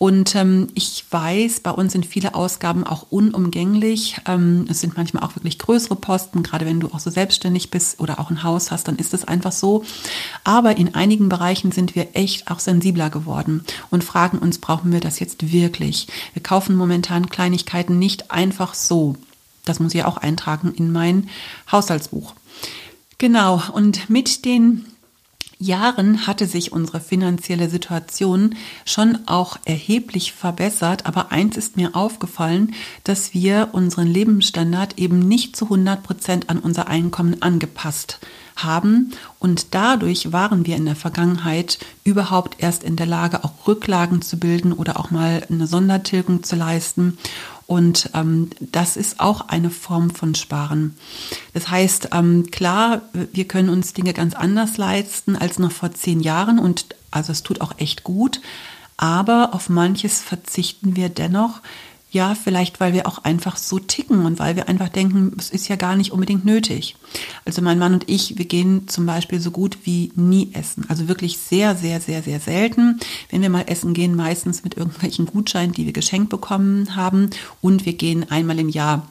[0.02, 4.16] Und ähm, ich weiß, bei uns sind viele Ausgaben auch unumgänglich.
[4.26, 8.00] Ähm, es sind manchmal auch wirklich größere Posten, gerade wenn du auch so selbstständig bist
[8.00, 9.84] oder auch ein Haus hast, dann ist es einfach so.
[10.46, 15.02] Aber in einigen Bereichen sind wir echt auch sensibler geworden und fragen uns, brauchen wir
[15.02, 16.08] das jetzt wirklich?
[16.32, 19.18] Wir kaufen momentan Kleinigkeiten nicht einfach so.
[19.66, 21.30] Das muss ich auch eintragen in mein
[21.70, 22.36] Haushaltsbuch.
[23.18, 24.86] Genau, und mit den
[25.62, 28.56] Jahren hatte sich unsere finanzielle Situation
[28.86, 35.58] schon auch erheblich verbessert, aber eins ist mir aufgefallen, dass wir unseren Lebensstandard eben nicht
[35.58, 38.20] zu 100 Prozent an unser Einkommen angepasst
[38.56, 39.12] haben.
[39.38, 44.40] Und dadurch waren wir in der Vergangenheit überhaupt erst in der Lage, auch Rücklagen zu
[44.40, 47.18] bilden oder auch mal eine Sondertilgung zu leisten
[47.70, 50.98] und ähm, das ist auch eine Form von Sparen.
[51.54, 56.20] Das heißt, ähm, klar, wir können uns Dinge ganz anders leisten als noch vor zehn
[56.20, 58.42] Jahren und also es tut auch echt gut.
[58.98, 61.62] Aber auf manches verzichten wir dennoch,
[62.12, 65.68] ja, vielleicht, weil wir auch einfach so ticken und weil wir einfach denken, es ist
[65.68, 66.96] ja gar nicht unbedingt nötig.
[67.46, 70.86] Also mein Mann und ich, wir gehen zum Beispiel so gut wie nie essen.
[70.90, 73.00] Also wirklich sehr, sehr, sehr, sehr selten.
[73.30, 77.30] Wenn wir mal essen gehen, meistens mit irgendwelchen Gutscheinen, die wir geschenkt bekommen haben.
[77.62, 79.08] Und wir gehen einmal im Jahr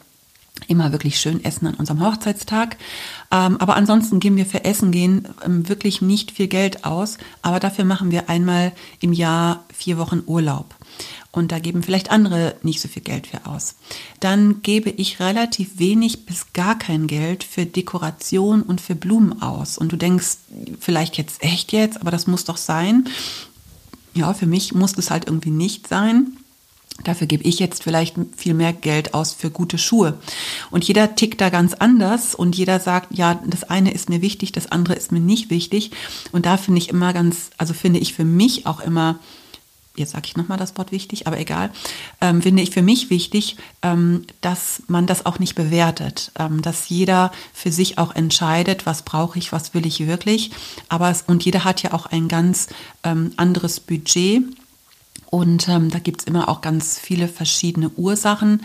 [0.66, 2.78] immer wirklich schön essen an unserem Hochzeitstag.
[3.30, 7.18] Ähm, aber ansonsten geben wir für Essen gehen ähm, wirklich nicht viel Geld aus.
[7.42, 10.74] Aber dafür machen wir einmal im Jahr vier Wochen Urlaub
[11.30, 13.76] und da geben vielleicht andere nicht so viel Geld für aus.
[14.20, 19.78] Dann gebe ich relativ wenig bis gar kein Geld für Dekoration und für Blumen aus.
[19.78, 20.38] Und du denkst
[20.80, 23.08] vielleicht jetzt echt jetzt, aber das muss doch sein.
[24.14, 26.38] Ja, für mich muss das halt irgendwie nicht sein.
[27.04, 30.18] Dafür gebe ich jetzt vielleicht viel mehr Geld aus für gute Schuhe.
[30.70, 34.50] Und jeder tickt da ganz anders und jeder sagt, ja, das eine ist mir wichtig,
[34.50, 35.92] das andere ist mir nicht wichtig.
[36.32, 39.20] Und da finde ich immer ganz, also finde ich für mich auch immer
[39.98, 41.70] jetzt sage ich nochmal das Wort wichtig, aber egal,
[42.20, 46.88] ähm, finde ich für mich wichtig, ähm, dass man das auch nicht bewertet, ähm, dass
[46.88, 50.50] jeder für sich auch entscheidet, was brauche ich, was will ich wirklich.
[50.88, 52.68] Aber es, und jeder hat ja auch ein ganz
[53.04, 54.42] ähm, anderes Budget.
[55.30, 58.62] Und ähm, da gibt es immer auch ganz viele verschiedene Ursachen.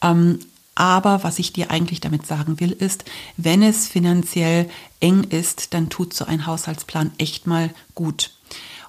[0.00, 0.38] Ähm,
[0.74, 3.04] aber was ich dir eigentlich damit sagen will, ist,
[3.36, 4.68] wenn es finanziell
[5.00, 8.30] eng ist, dann tut so ein Haushaltsplan echt mal gut.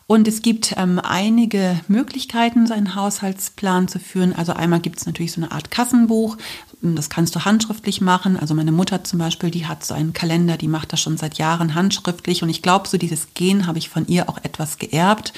[0.08, 4.34] Und es gibt ähm, einige Möglichkeiten, seinen Haushaltsplan zu führen.
[4.34, 6.38] Also einmal gibt es natürlich so eine Art Kassenbuch.
[6.82, 8.38] Das kannst du handschriftlich machen.
[8.38, 11.40] Also meine Mutter zum Beispiel, die hat so einen Kalender, die macht das schon seit
[11.40, 12.44] Jahren handschriftlich.
[12.44, 15.34] Und ich glaube, so dieses Gehen habe ich von ihr auch etwas geerbt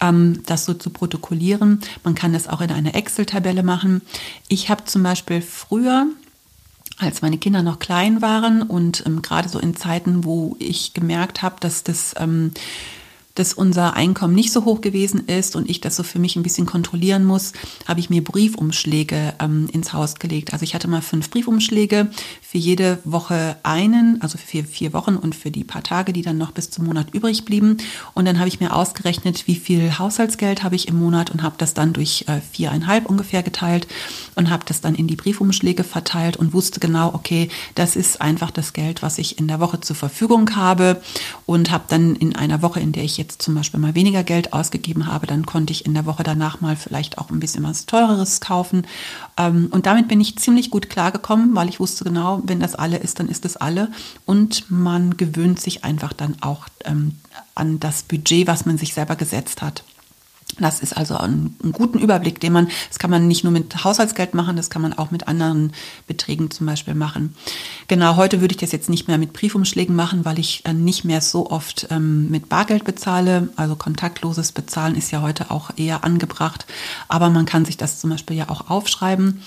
[0.00, 1.80] ähm, das so zu protokollieren.
[2.02, 4.02] Man kann das auch in einer Excel-Tabelle machen.
[4.48, 6.06] Ich habe zum Beispiel früher,
[6.98, 11.42] als meine Kinder noch klein waren und ähm, gerade so in Zeiten, wo ich gemerkt
[11.42, 12.52] habe, dass das ähm,
[13.34, 16.42] dass unser Einkommen nicht so hoch gewesen ist und ich das so für mich ein
[16.42, 17.52] bisschen kontrollieren muss,
[17.86, 20.52] habe ich mir Briefumschläge ähm, ins Haus gelegt.
[20.52, 22.10] Also ich hatte mal fünf Briefumschläge,
[22.40, 26.38] für jede Woche einen, also für vier Wochen und für die paar Tage, die dann
[26.38, 27.78] noch bis zum Monat übrig blieben.
[28.14, 31.56] Und dann habe ich mir ausgerechnet, wie viel Haushaltsgeld habe ich im Monat und habe
[31.58, 33.88] das dann durch äh, viereinhalb ungefähr geteilt
[34.36, 38.50] und habe das dann in die Briefumschläge verteilt und wusste genau, okay, das ist einfach
[38.50, 41.00] das Geld, was ich in der Woche zur Verfügung habe
[41.46, 44.52] und habe dann in einer Woche, in der ich jetzt zum Beispiel mal weniger Geld
[44.52, 47.86] ausgegeben habe, dann konnte ich in der Woche danach mal vielleicht auch ein bisschen was
[47.86, 48.86] Teureres kaufen.
[49.36, 52.98] Ähm, und damit bin ich ziemlich gut klargekommen, weil ich wusste genau, wenn das alle
[52.98, 53.90] ist, dann ist es alle.
[54.26, 57.12] Und man gewöhnt sich einfach dann auch ähm,
[57.54, 59.84] an das Budget, was man sich selber gesetzt hat.
[60.58, 63.84] Das ist also ein, ein guten Überblick, den man, das kann man nicht nur mit
[63.84, 65.72] Haushaltsgeld machen, das kann man auch mit anderen
[66.06, 67.34] Beträgen zum Beispiel machen.
[67.88, 71.04] Genau, heute würde ich das jetzt nicht mehr mit Briefumschlägen machen, weil ich äh, nicht
[71.04, 73.48] mehr so oft ähm, mit Bargeld bezahle.
[73.56, 76.66] Also kontaktloses Bezahlen ist ja heute auch eher angebracht.
[77.08, 79.42] Aber man kann sich das zum Beispiel ja auch aufschreiben.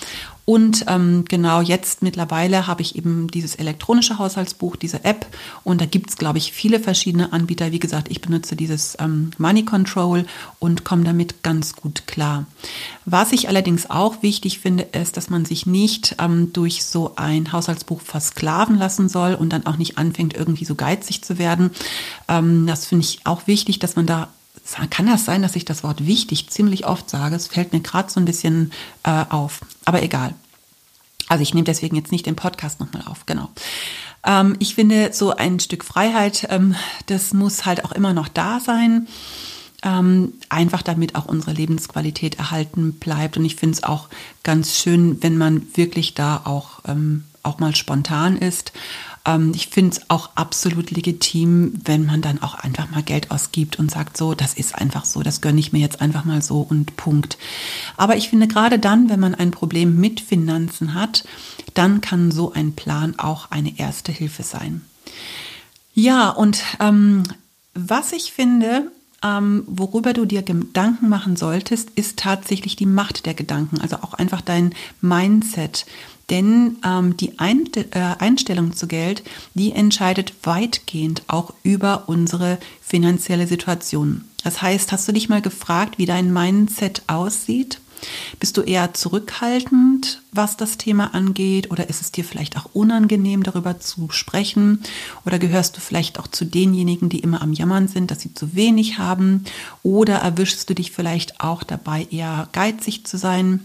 [0.50, 5.26] Und ähm, genau jetzt mittlerweile habe ich eben dieses elektronische Haushaltsbuch, diese App.
[5.66, 7.74] Und da gibt es, glaube ich, viele verschiedene Anbieter.
[7.74, 10.26] Wie gesagt, ich benutze dieses ähm, Money Control
[10.60, 12.46] und komme damit ganz gut klar.
[13.04, 17.52] Was ich allerdings auch wichtig finde, ist, dass man sich nicht ähm, durch so ein
[17.52, 21.72] Haushaltsbuch versklaven lassen soll und dann auch nicht anfängt, irgendwie so geizig zu werden.
[22.30, 24.30] Ähm, das finde ich auch wichtig, dass man da
[24.90, 27.36] kann das sein, dass ich das Wort wichtig ziemlich oft sage?
[27.36, 28.72] Es fällt mir gerade so ein bisschen
[29.04, 29.62] äh, auf.
[29.86, 30.34] Aber egal.
[31.30, 33.50] Also ich nehme deswegen jetzt nicht den Podcast nochmal auf, genau.
[34.26, 36.76] Ähm, ich finde, so ein Stück Freiheit, ähm,
[37.08, 39.08] das muss halt auch immer noch da sein.
[39.84, 43.38] Ähm, einfach damit auch unsere Lebensqualität erhalten bleibt.
[43.38, 44.10] Und ich finde es auch
[44.44, 48.74] ganz schön, wenn man wirklich da auch, ähm, auch mal spontan ist
[49.28, 53.78] ähm, ich finde es auch absolut legitim, wenn man dann auch einfach mal Geld ausgibt
[53.78, 56.62] und sagt, so, das ist einfach so, das gönne ich mir jetzt einfach mal so
[56.62, 57.38] und Punkt.
[57.98, 61.26] Aber ich finde gerade dann, wenn man ein Problem mit Finanzen hat,
[61.74, 64.82] dann kann so ein Plan auch eine erste Hilfe sein.
[65.94, 67.24] Ja, und ähm,
[67.74, 68.92] was ich finde,
[69.24, 74.14] ähm, worüber du dir Gedanken machen solltest, ist tatsächlich die Macht der Gedanken, also auch
[74.14, 75.86] einfach dein Mindset.
[76.30, 83.48] Denn ähm, die Ein äh, Einstellung zu Geld, die entscheidet weitgehend auch über unsere finanzielle
[83.48, 84.26] Situation.
[84.44, 87.80] Das heißt, hast du dich mal gefragt, wie dein Mindset aussieht?
[88.40, 91.72] Bist du eher zurückhaltend, was das Thema angeht?
[91.72, 94.84] Oder ist es dir vielleicht auch unangenehm, darüber zu sprechen?
[95.26, 98.56] Oder gehörst du vielleicht auch zu denjenigen, die immer am Jammern sind, dass sie zu
[98.56, 99.44] wenig haben?
[99.84, 103.62] Oder erwischst du dich vielleicht auch dabei, eher geizig zu sein?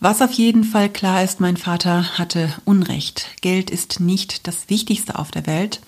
[0.00, 3.26] Was auf jeden Fall klar ist, mein Vater hatte Unrecht.
[3.40, 5.80] Geld ist nicht das Wichtigste auf der Welt.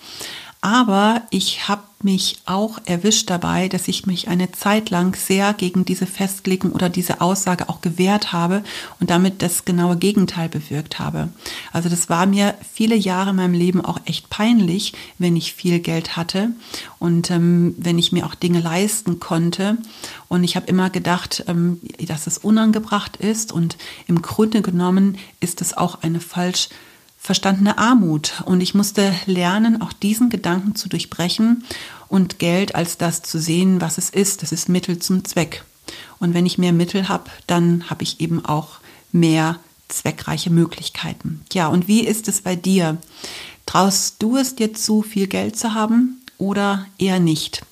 [0.61, 5.85] Aber ich habe mich auch erwischt dabei, dass ich mich eine Zeit lang sehr gegen
[5.85, 8.63] diese Festlegung oder diese Aussage auch gewehrt habe
[8.99, 11.29] und damit das genaue Gegenteil bewirkt habe.
[11.71, 15.79] Also das war mir viele Jahre in meinem Leben auch echt peinlich, wenn ich viel
[15.79, 16.51] Geld hatte
[16.99, 19.77] und ähm, wenn ich mir auch Dinge leisten konnte.
[20.27, 25.61] Und ich habe immer gedacht, ähm, dass es unangebracht ist und im Grunde genommen ist
[25.61, 26.69] es auch eine falsch
[27.21, 28.41] verstandene Armut.
[28.45, 31.63] Und ich musste lernen, auch diesen Gedanken zu durchbrechen
[32.07, 34.41] und Geld als das zu sehen, was es ist.
[34.41, 35.63] Das ist Mittel zum Zweck.
[36.19, 38.79] Und wenn ich mehr Mittel habe, dann habe ich eben auch
[39.11, 41.41] mehr zweckreiche Möglichkeiten.
[41.53, 42.97] Ja, und wie ist es bei dir?
[43.67, 47.63] Traust du es dir zu, viel Geld zu haben oder eher nicht?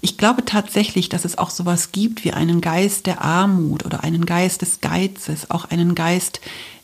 [0.00, 4.24] Ich glaube tatsächlich, dass es auch sowas gibt wie einen Geist der Armut oder einen
[4.24, 6.40] Geist des Geizes, auch einen Geist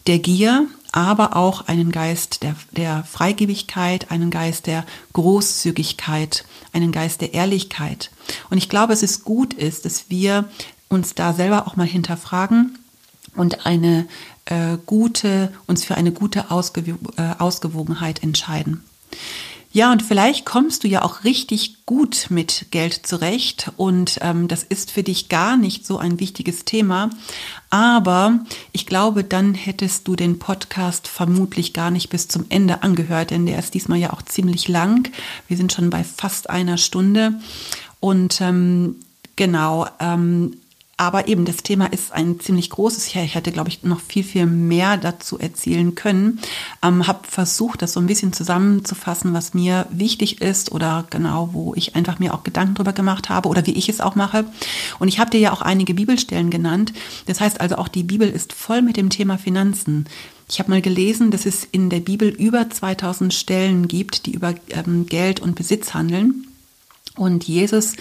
[0.09, 7.20] der Gier, aber auch einen Geist der, der Freigebigkeit, einen Geist der Großzügigkeit, einen Geist
[7.20, 8.12] der Ehrlichkeit.
[8.49, 10.49] Und ich glaube, es ist gut ist, dass wir
[10.88, 12.78] uns da selber auch mal hinterfragen
[13.34, 14.07] und eine
[14.45, 18.84] äh, gute, uns für eine gute Ausgew äh, Ausgewogenheit entscheiden.
[19.74, 24.62] Ja, und vielleicht kommst du ja auch richtig gut mit Geld zurecht und ähm, das
[24.62, 27.10] ist für dich gar nicht so ein wichtiges Thema.
[27.70, 28.38] Aber
[28.70, 33.46] ich glaube, dann hättest du den Podcast vermutlich gar nicht bis zum Ende angehört, denn
[33.46, 35.10] der ist diesmal ja auch ziemlich lang.
[35.48, 37.40] Wir sind schon bei fast einer Stunde.
[37.98, 39.00] Und ähm,
[39.34, 40.56] genau, ähm,
[40.97, 43.07] aber eben, das Thema ist ein ziemlich großes.
[43.09, 46.38] Ich hätte, glaube ich, noch viel, viel mehr dazu erzählen können.
[46.82, 51.74] Ähm, habe versucht, das so ein bisschen zusammenzufassen, was mir wichtig ist oder genau, wo
[51.74, 54.45] ich einfach mir auch Gedanken drüber gemacht habe oder wie ich es auch mache.
[55.01, 56.92] Und ich habe dir ja auch einige Bibelstellen genannt.
[57.26, 60.07] Das heißt also, auch die Bibel ist voll mit dem Thema Finanzen.
[60.49, 64.55] Ich habe mal gelesen, dass es in der Bibel über 2000 Stellen gibt, die über
[64.70, 66.47] ähm, Geld und Besitz handeln.
[67.16, 67.95] Und Jesus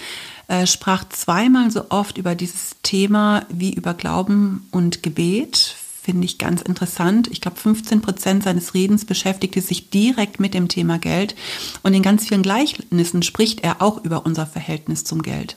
[0.48, 5.76] äh, sprach zweimal so oft über dieses Thema wie über Glauben und Gebet.
[6.02, 7.28] Finde ich ganz interessant.
[7.28, 11.34] Ich glaube, 15 Prozent seines Redens beschäftigte sich direkt mit dem Thema Geld.
[11.82, 15.56] Und in ganz vielen Gleichnissen spricht er auch über unser Verhältnis zum Geld.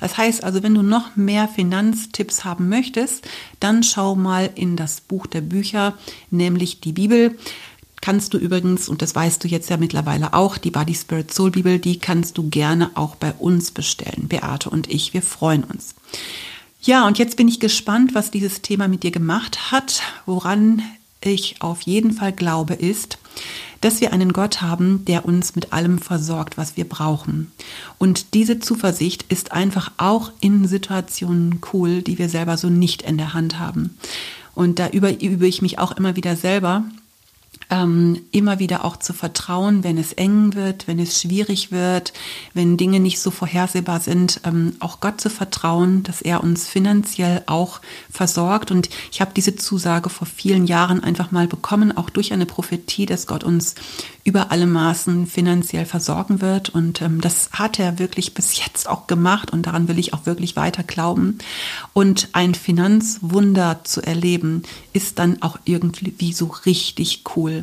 [0.00, 3.26] Das heißt also, wenn du noch mehr Finanztipps haben möchtest,
[3.58, 5.94] dann schau mal in das Buch der Bücher,
[6.30, 7.38] nämlich die Bibel
[8.06, 11.50] kannst du übrigens, und das weißt du jetzt ja mittlerweile auch, die Body Spirit Soul
[11.50, 14.28] Bibel, die kannst du gerne auch bei uns bestellen.
[14.28, 15.96] Beate und ich, wir freuen uns.
[16.80, 20.02] Ja, und jetzt bin ich gespannt, was dieses Thema mit dir gemacht hat.
[20.24, 20.82] Woran
[21.20, 23.18] ich auf jeden Fall glaube, ist,
[23.80, 27.50] dass wir einen Gott haben, der uns mit allem versorgt, was wir brauchen.
[27.98, 33.18] Und diese Zuversicht ist einfach auch in Situationen cool, die wir selber so nicht in
[33.18, 33.98] der Hand haben.
[34.54, 36.84] Und da übe, übe ich mich auch immer wieder selber,
[37.70, 42.12] ähm, immer wieder auch zu vertrauen, wenn es eng wird, wenn es schwierig wird,
[42.54, 47.42] wenn Dinge nicht so vorhersehbar sind, ähm, auch Gott zu vertrauen, dass er uns finanziell
[47.46, 48.70] auch versorgt.
[48.70, 53.06] Und ich habe diese Zusage vor vielen Jahren einfach mal bekommen, auch durch eine Prophetie,
[53.06, 53.74] dass Gott uns
[54.22, 56.70] über alle Maßen finanziell versorgen wird.
[56.70, 60.26] Und ähm, das hat er wirklich bis jetzt auch gemacht und daran will ich auch
[60.26, 61.38] wirklich weiter glauben.
[61.92, 64.62] Und ein Finanzwunder zu erleben,
[64.92, 67.55] ist dann auch irgendwie so richtig cool.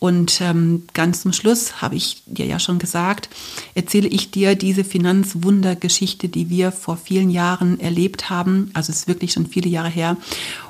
[0.00, 3.28] Und ähm, ganz zum Schluss habe ich dir ja schon gesagt,
[3.74, 8.70] erzähle ich dir diese Finanzwundergeschichte, die wir vor vielen Jahren erlebt haben.
[8.74, 10.16] Also es ist wirklich schon viele Jahre her.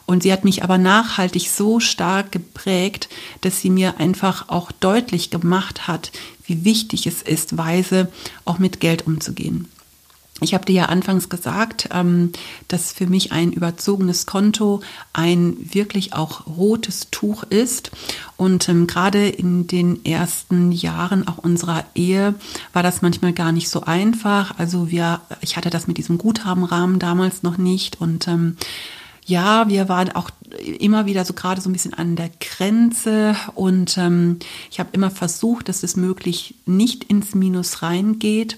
[0.07, 3.11] Und sie hat mich aber nachhaltig so stark geprägt,
[3.43, 6.11] dass sie mir einfach auch deutlich gemacht hat,
[6.47, 8.11] wie wichtig es ist, weise
[8.47, 9.69] auch mit Geld umzugehen.
[10.41, 12.33] Ich habe dir ja anfangs gesagt, ähm,
[12.69, 14.81] dass für mich ein überzogenes Konto
[15.13, 17.91] ein wirklich auch rotes Tuch ist.
[18.37, 22.35] Und ähm, gerade in den ersten Jahren auch unserer Ehe
[22.73, 24.59] war das manchmal gar nicht so einfach.
[24.59, 28.57] Also wir, ich hatte das mit diesem Guthabenrahmen damals noch nicht und ähm,
[29.27, 30.31] ja, wir waren auch
[30.79, 34.01] immer wieder so gerade so ein bisschen an der Grenze und
[34.71, 38.57] ich habe immer versucht, dass es möglich nicht ins Minus reingeht.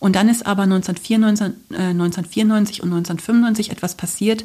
[0.00, 4.44] Und dann ist aber 1994, äh, 1994 und 1995 etwas passiert,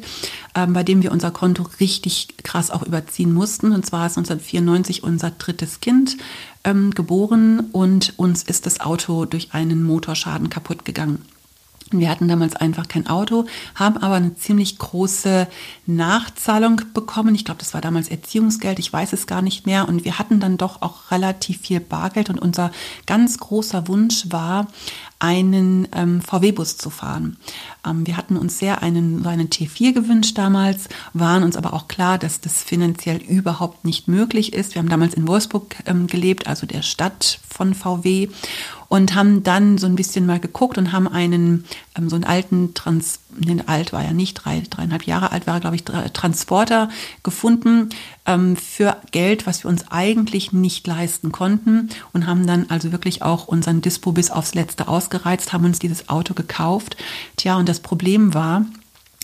[0.54, 3.72] ähm, bei dem wir unser Konto richtig krass auch überziehen mussten.
[3.72, 6.18] Und zwar ist 1994 unser drittes Kind
[6.62, 11.22] ähm, geboren und uns ist das Auto durch einen Motorschaden kaputt gegangen.
[11.92, 13.46] Wir hatten damals einfach kein Auto,
[13.76, 15.46] haben aber eine ziemlich große
[15.86, 17.36] Nachzahlung bekommen.
[17.36, 19.86] Ich glaube, das war damals Erziehungsgeld, ich weiß es gar nicht mehr.
[19.88, 22.28] Und wir hatten dann doch auch relativ viel Bargeld.
[22.28, 22.72] Und unser
[23.06, 24.66] ganz großer Wunsch war,
[25.18, 27.36] einen ähm, VW-Bus zu fahren.
[27.86, 31.88] Ähm, wir hatten uns sehr einen, so einen T4 gewünscht damals, waren uns aber auch
[31.88, 34.74] klar, dass das finanziell überhaupt nicht möglich ist.
[34.74, 38.28] Wir haben damals in Wolfsburg ähm, gelebt, also der Stadt von VW
[38.88, 41.64] und haben dann so ein bisschen mal geguckt und haben einen,
[41.96, 45.60] ähm, so einen alten Trans, nee, alt war ja nicht, drei, dreieinhalb Jahre alt war,
[45.60, 46.88] glaube ich, Transporter
[47.22, 47.90] gefunden
[48.26, 53.22] ähm, für Geld, was wir uns eigentlich nicht leisten konnten und haben dann also wirklich
[53.22, 56.96] auch unseren Dispo bis aufs Letzte ausgereizt, haben uns dieses Auto gekauft.
[57.36, 58.66] Tja, und das Problem war,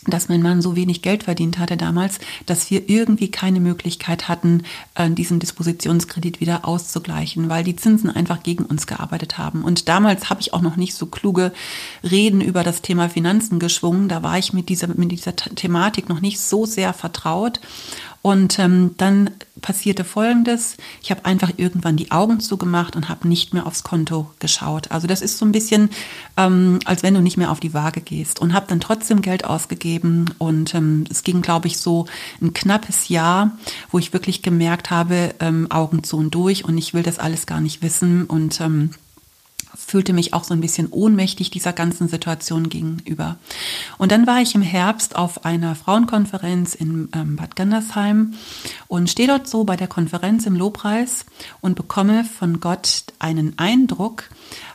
[0.06, 4.64] dass mein Mann so wenig Geld verdient hatte damals, dass wir irgendwie keine Möglichkeit hatten,
[4.94, 9.62] äh, diesen Dispositionskredit wieder auszugleichen, weil die Zinsen einfach gegen uns gearbeitet haben.
[9.62, 11.52] Und damals habe ich auch noch nicht so kluge
[12.02, 14.08] Reden über das Thema Finanzen geschwungen.
[14.08, 17.60] Da war ich mit dieser, mit dieser Thematik noch nicht so sehr vertraut.
[18.22, 20.76] Und ähm, dann passierte Folgendes.
[21.02, 24.92] Ich habe einfach irgendwann die Augen zugemacht und habe nicht mehr aufs Konto geschaut.
[24.92, 25.90] Also das ist so ein bisschen,
[26.36, 28.40] ähm, als wenn du nicht mehr auf die Waage gehst.
[28.40, 30.32] Und habe dann trotzdem Geld ausgegeben.
[30.38, 32.06] Und ähm, es ging, glaube ich, so
[32.40, 33.58] ein knappes Jahr,
[33.90, 36.64] wo ich wirklich gemerkt habe, ähm, Augen zu und durch.
[36.64, 38.24] Und ich will das alles gar nicht wissen.
[38.24, 38.90] Und ähm,
[39.76, 43.36] fühlte mich auch so ein bisschen ohnmächtig dieser ganzen Situation gegenüber.
[43.98, 48.34] Und dann war ich im Herbst auf einer Frauenkonferenz in ähm, Bad Gandersheim
[48.88, 51.24] und stehe dort so bei der Konferenz im Lobpreis
[51.60, 54.24] und bekomme von Gott einen Eindruck.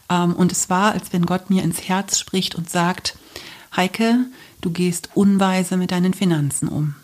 [0.09, 3.17] Ähm, und es war, als wenn Gott mir ins Herz spricht und sagt,
[3.75, 4.25] Heike,
[4.61, 6.95] du gehst unweise mit deinen Finanzen um.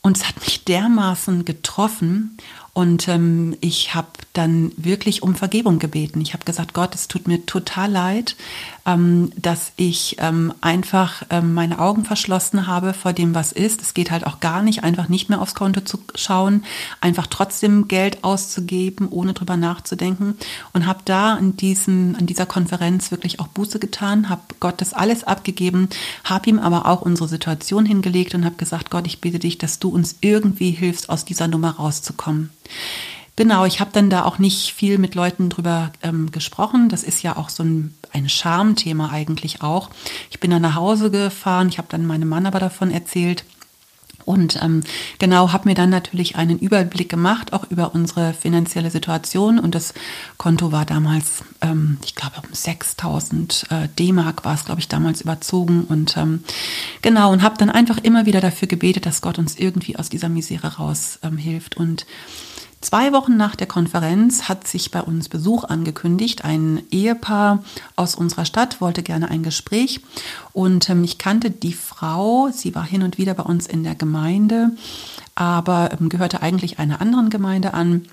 [0.00, 2.38] Und es hat mich dermaßen getroffen
[2.78, 6.20] und ähm, ich habe dann wirklich um Vergebung gebeten.
[6.20, 8.36] Ich habe gesagt, Gott, es tut mir total leid,
[8.88, 13.82] ähm, dass ich ähm, einfach ähm, meine Augen verschlossen habe vor dem, was ist.
[13.82, 16.64] Es geht halt auch gar nicht, einfach nicht mehr aufs Konto zu schauen,
[17.02, 20.38] einfach trotzdem Geld auszugeben, ohne drüber nachzudenken.
[20.72, 24.94] Und habe da in diesem, an dieser Konferenz wirklich auch Buße getan, habe Gott das
[24.94, 25.90] alles abgegeben,
[26.24, 29.78] habe ihm aber auch unsere Situation hingelegt und habe gesagt, Gott, ich bitte dich, dass
[29.78, 32.50] du uns irgendwie hilfst, aus dieser Nummer rauszukommen.
[33.38, 36.88] Genau, ich habe dann da auch nicht viel mit Leuten drüber ähm, gesprochen.
[36.88, 39.90] Das ist ja auch so ein, ein Schamthema eigentlich auch.
[40.28, 43.44] Ich bin dann nach Hause gefahren, ich habe dann meinem Mann aber davon erzählt.
[44.24, 44.82] Und ähm,
[45.20, 49.60] genau, habe mir dann natürlich einen Überblick gemacht, auch über unsere finanzielle Situation.
[49.60, 49.94] Und das
[50.36, 55.20] Konto war damals, ähm, ich glaube, um 6000 äh, D-Mark war es, glaube ich, damals
[55.20, 55.84] überzogen.
[55.84, 56.42] Und ähm,
[57.02, 60.28] genau, und habe dann einfach immer wieder dafür gebetet, dass Gott uns irgendwie aus dieser
[60.28, 61.76] Misere raus ähm, hilft.
[61.76, 62.04] Und
[62.80, 66.44] Zwei Wochen nach der Konferenz hat sich bei uns Besuch angekündigt.
[66.44, 67.64] Ein Ehepaar
[67.96, 70.00] aus unserer Stadt wollte gerne ein Gespräch
[70.52, 72.50] und ähm, ich kannte die Frau.
[72.52, 74.70] Sie war hin und wieder bei uns in der Gemeinde,
[75.34, 78.06] aber ähm, gehörte eigentlich einer anderen Gemeinde an.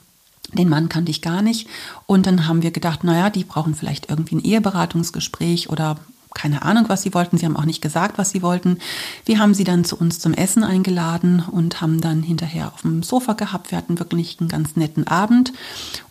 [0.54, 1.68] Den Mann kannte ich gar nicht.
[2.08, 5.98] Und dann haben wir gedacht, naja, die brauchen vielleicht irgendwie ein Eheberatungsgespräch oder
[6.36, 7.38] keine Ahnung, was sie wollten.
[7.38, 8.78] Sie haben auch nicht gesagt, was sie wollten.
[9.26, 13.02] Wir haben sie dann zu uns zum Essen eingeladen und haben dann hinterher auf dem
[13.02, 13.72] Sofa gehabt.
[13.72, 15.54] Wir hatten wirklich einen ganz netten Abend.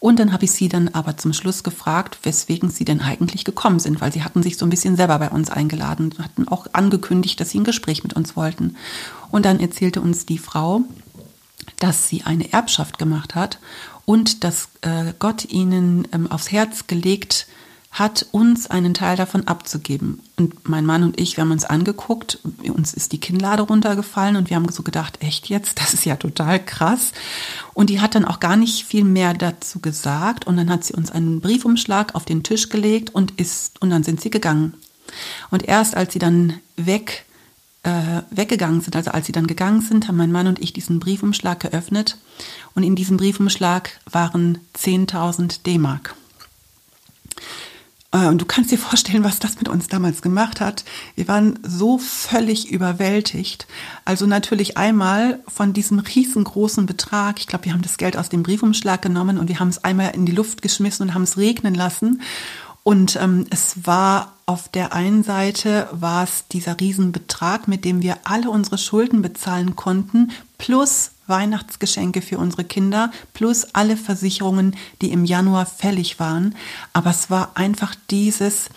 [0.01, 3.79] Und dann habe ich sie dann aber zum Schluss gefragt, weswegen sie denn eigentlich gekommen
[3.79, 7.39] sind, weil sie hatten sich so ein bisschen selber bei uns eingeladen, hatten auch angekündigt,
[7.39, 8.77] dass sie ein Gespräch mit uns wollten.
[9.31, 10.81] Und dann erzählte uns die Frau,
[11.79, 13.59] dass sie eine Erbschaft gemacht hat
[14.07, 17.55] und dass äh, Gott ihnen ähm, aufs Herz gelegt hat,
[17.95, 20.20] hat uns einen Teil davon abzugeben.
[20.36, 24.51] Und mein Mann und ich, wir haben uns angeguckt, uns ist die Kinnlade runtergefallen und
[24.51, 27.12] wir haben so gedacht, echt jetzt, das ist ja total krass.
[27.72, 30.92] Und die hat dann auch gar nicht viel mehr dazu gesagt und dann hat sie
[30.92, 34.74] uns einen Briefumschlag auf den Tisch gelegt und ist, und dann sind sie gegangen.
[35.53, 37.26] Und erst als sie dann weg,
[37.84, 40.99] äh, weggegangen sind, also als sie dann gegangen sind, haben mein Mann und ich diesen
[40.99, 42.18] Briefumschlag geöffnet
[42.74, 46.16] und in diesem Briefumschlag waren 10.000 D-Mark.
[48.15, 50.85] Äh, und du kannst dir vorstellen, was das mit uns damals gemacht hat.
[51.17, 53.67] Wir waren so völlig überwältigt.
[54.05, 57.39] Also natürlich einmal von diesem riesengroßen Betrag.
[57.41, 60.12] Ich glaube, wir haben das Geld aus dem Briefumschlag genommen und wir haben es einmal
[60.15, 62.23] in die Luft geschmissen und haben es regnen lassen.
[62.85, 68.18] Und ähm, es war auf der einen Seite war es dieser Riesenbetrag, mit dem wir
[68.24, 75.24] alle unsere Schulden bezahlen konnten, plus Weihnachtsgeschenke für unsere Kinder plus alle Versicherungen, die im
[75.24, 76.55] Januar fällig waren.
[76.93, 78.68] Aber es war einfach dieses,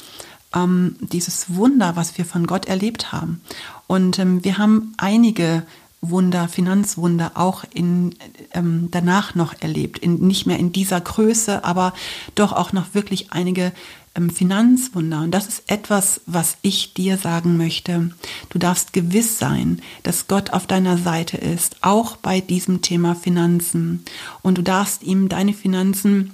[0.55, 3.41] ähm, dieses Wunder, was wir von Gott erlebt haben.
[3.87, 5.63] Und ähm, wir haben einige
[6.01, 8.15] Wunder, Finanzwunder auch in,
[8.53, 9.99] ähm, danach noch erlebt.
[9.99, 11.93] In, nicht mehr in dieser Größe, aber
[12.35, 13.71] doch auch noch wirklich einige
[14.15, 15.21] ähm, Finanzwunder.
[15.21, 18.11] Und das ist etwas, was ich dir sagen möchte.
[18.49, 24.03] Du darfst gewiss sein, dass Gott auf deiner Seite ist, auch bei diesem Thema Finanzen.
[24.41, 26.31] Und du darfst ihm deine Finanzen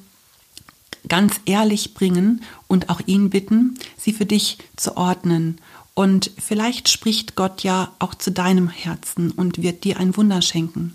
[1.08, 5.60] ganz ehrlich bringen und auch ihn bitten, sie für dich zu ordnen
[5.96, 10.94] und vielleicht spricht Gott ja auch zu deinem Herzen und wird dir ein Wunder schenken.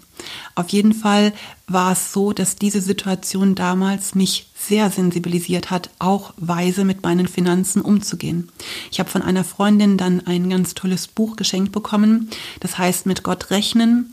[0.57, 1.33] Auf jeden Fall
[1.69, 7.29] war es so, dass diese Situation damals mich sehr sensibilisiert hat, auch weise mit meinen
[7.29, 8.51] Finanzen umzugehen.
[8.91, 12.29] Ich habe von einer Freundin dann ein ganz tolles Buch geschenkt bekommen.
[12.59, 14.11] Das heißt, mit Gott rechnen.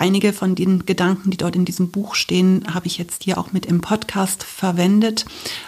[0.00, 3.52] Einige von den Gedanken, die dort in diesem Buch stehen, habe ich jetzt hier auch
[3.52, 5.26] mit im Podcast verwendet.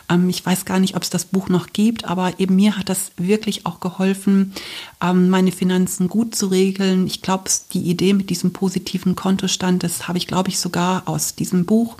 [0.09, 2.89] Ähm, ich weiß gar nicht, ob es das Buch noch gibt, aber eben mir hat
[2.89, 4.55] das wirklich auch geholfen,
[5.03, 7.07] ähm, meine Finanzen gut zu regeln.
[7.07, 11.35] Ich glaube, die Idee mit diesem positiven Kontostand, das habe ich, glaube ich, sogar aus
[11.35, 11.99] diesem Buch.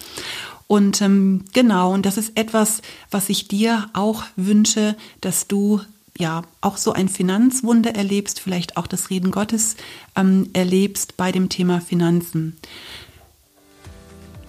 [0.69, 2.81] Und ähm, genau, und das ist etwas,
[3.11, 5.83] was ich dir auch wünsche, dass du
[6.19, 9.77] ja auch so ein Finanzwunder erlebst, vielleicht auch das Reden Gottes
[10.17, 12.57] ähm, erlebst bei dem Thema Finanzen.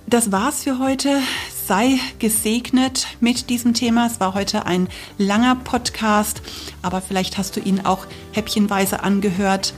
[0.08, 1.22] Das war's für heute.
[1.66, 4.06] Sei gesegnet mit diesem Thema.
[4.06, 6.42] Es war heute ein langer Podcast,
[6.82, 9.74] aber vielleicht hast du ihn auch häppchenweise angehört.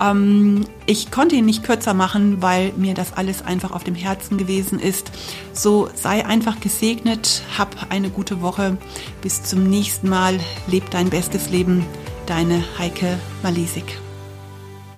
[0.00, 4.38] Ähm, ich konnte ihn nicht kürzer machen, weil mir das alles einfach auf dem Herzen
[4.38, 5.10] gewesen ist.
[5.52, 8.76] So sei einfach gesegnet, hab eine gute Woche.
[9.22, 10.38] Bis zum nächsten Mal.
[10.66, 11.84] Leb dein bestes Leben.
[12.26, 14.03] Deine Heike Malisik.